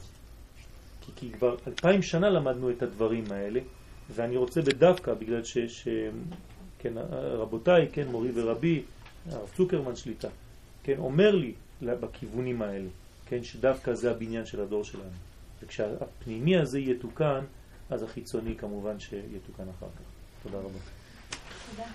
[1.00, 3.60] כי, כי כבר אלפיים שנה למדנו את הדברים האלה,
[4.10, 5.58] ואני רוצה בדווקא, בגלל ש...
[5.58, 5.88] ש
[6.78, 8.82] כן, רבותיי, כן, מורי ורבי,
[9.30, 10.28] הרב צוקרמן שליטה,
[10.82, 11.52] כן, אומר לי
[11.82, 12.88] בכיוונים האלה,
[13.28, 15.10] כן, שדווקא זה הבניין של הדור שלנו.
[15.62, 17.44] וכשהפנימי הזה יתוקן,
[17.90, 20.42] אז החיצוני כמובן שיתוקן אחר כך.
[20.42, 20.78] תודה רבה.
[21.70, 21.88] תודה.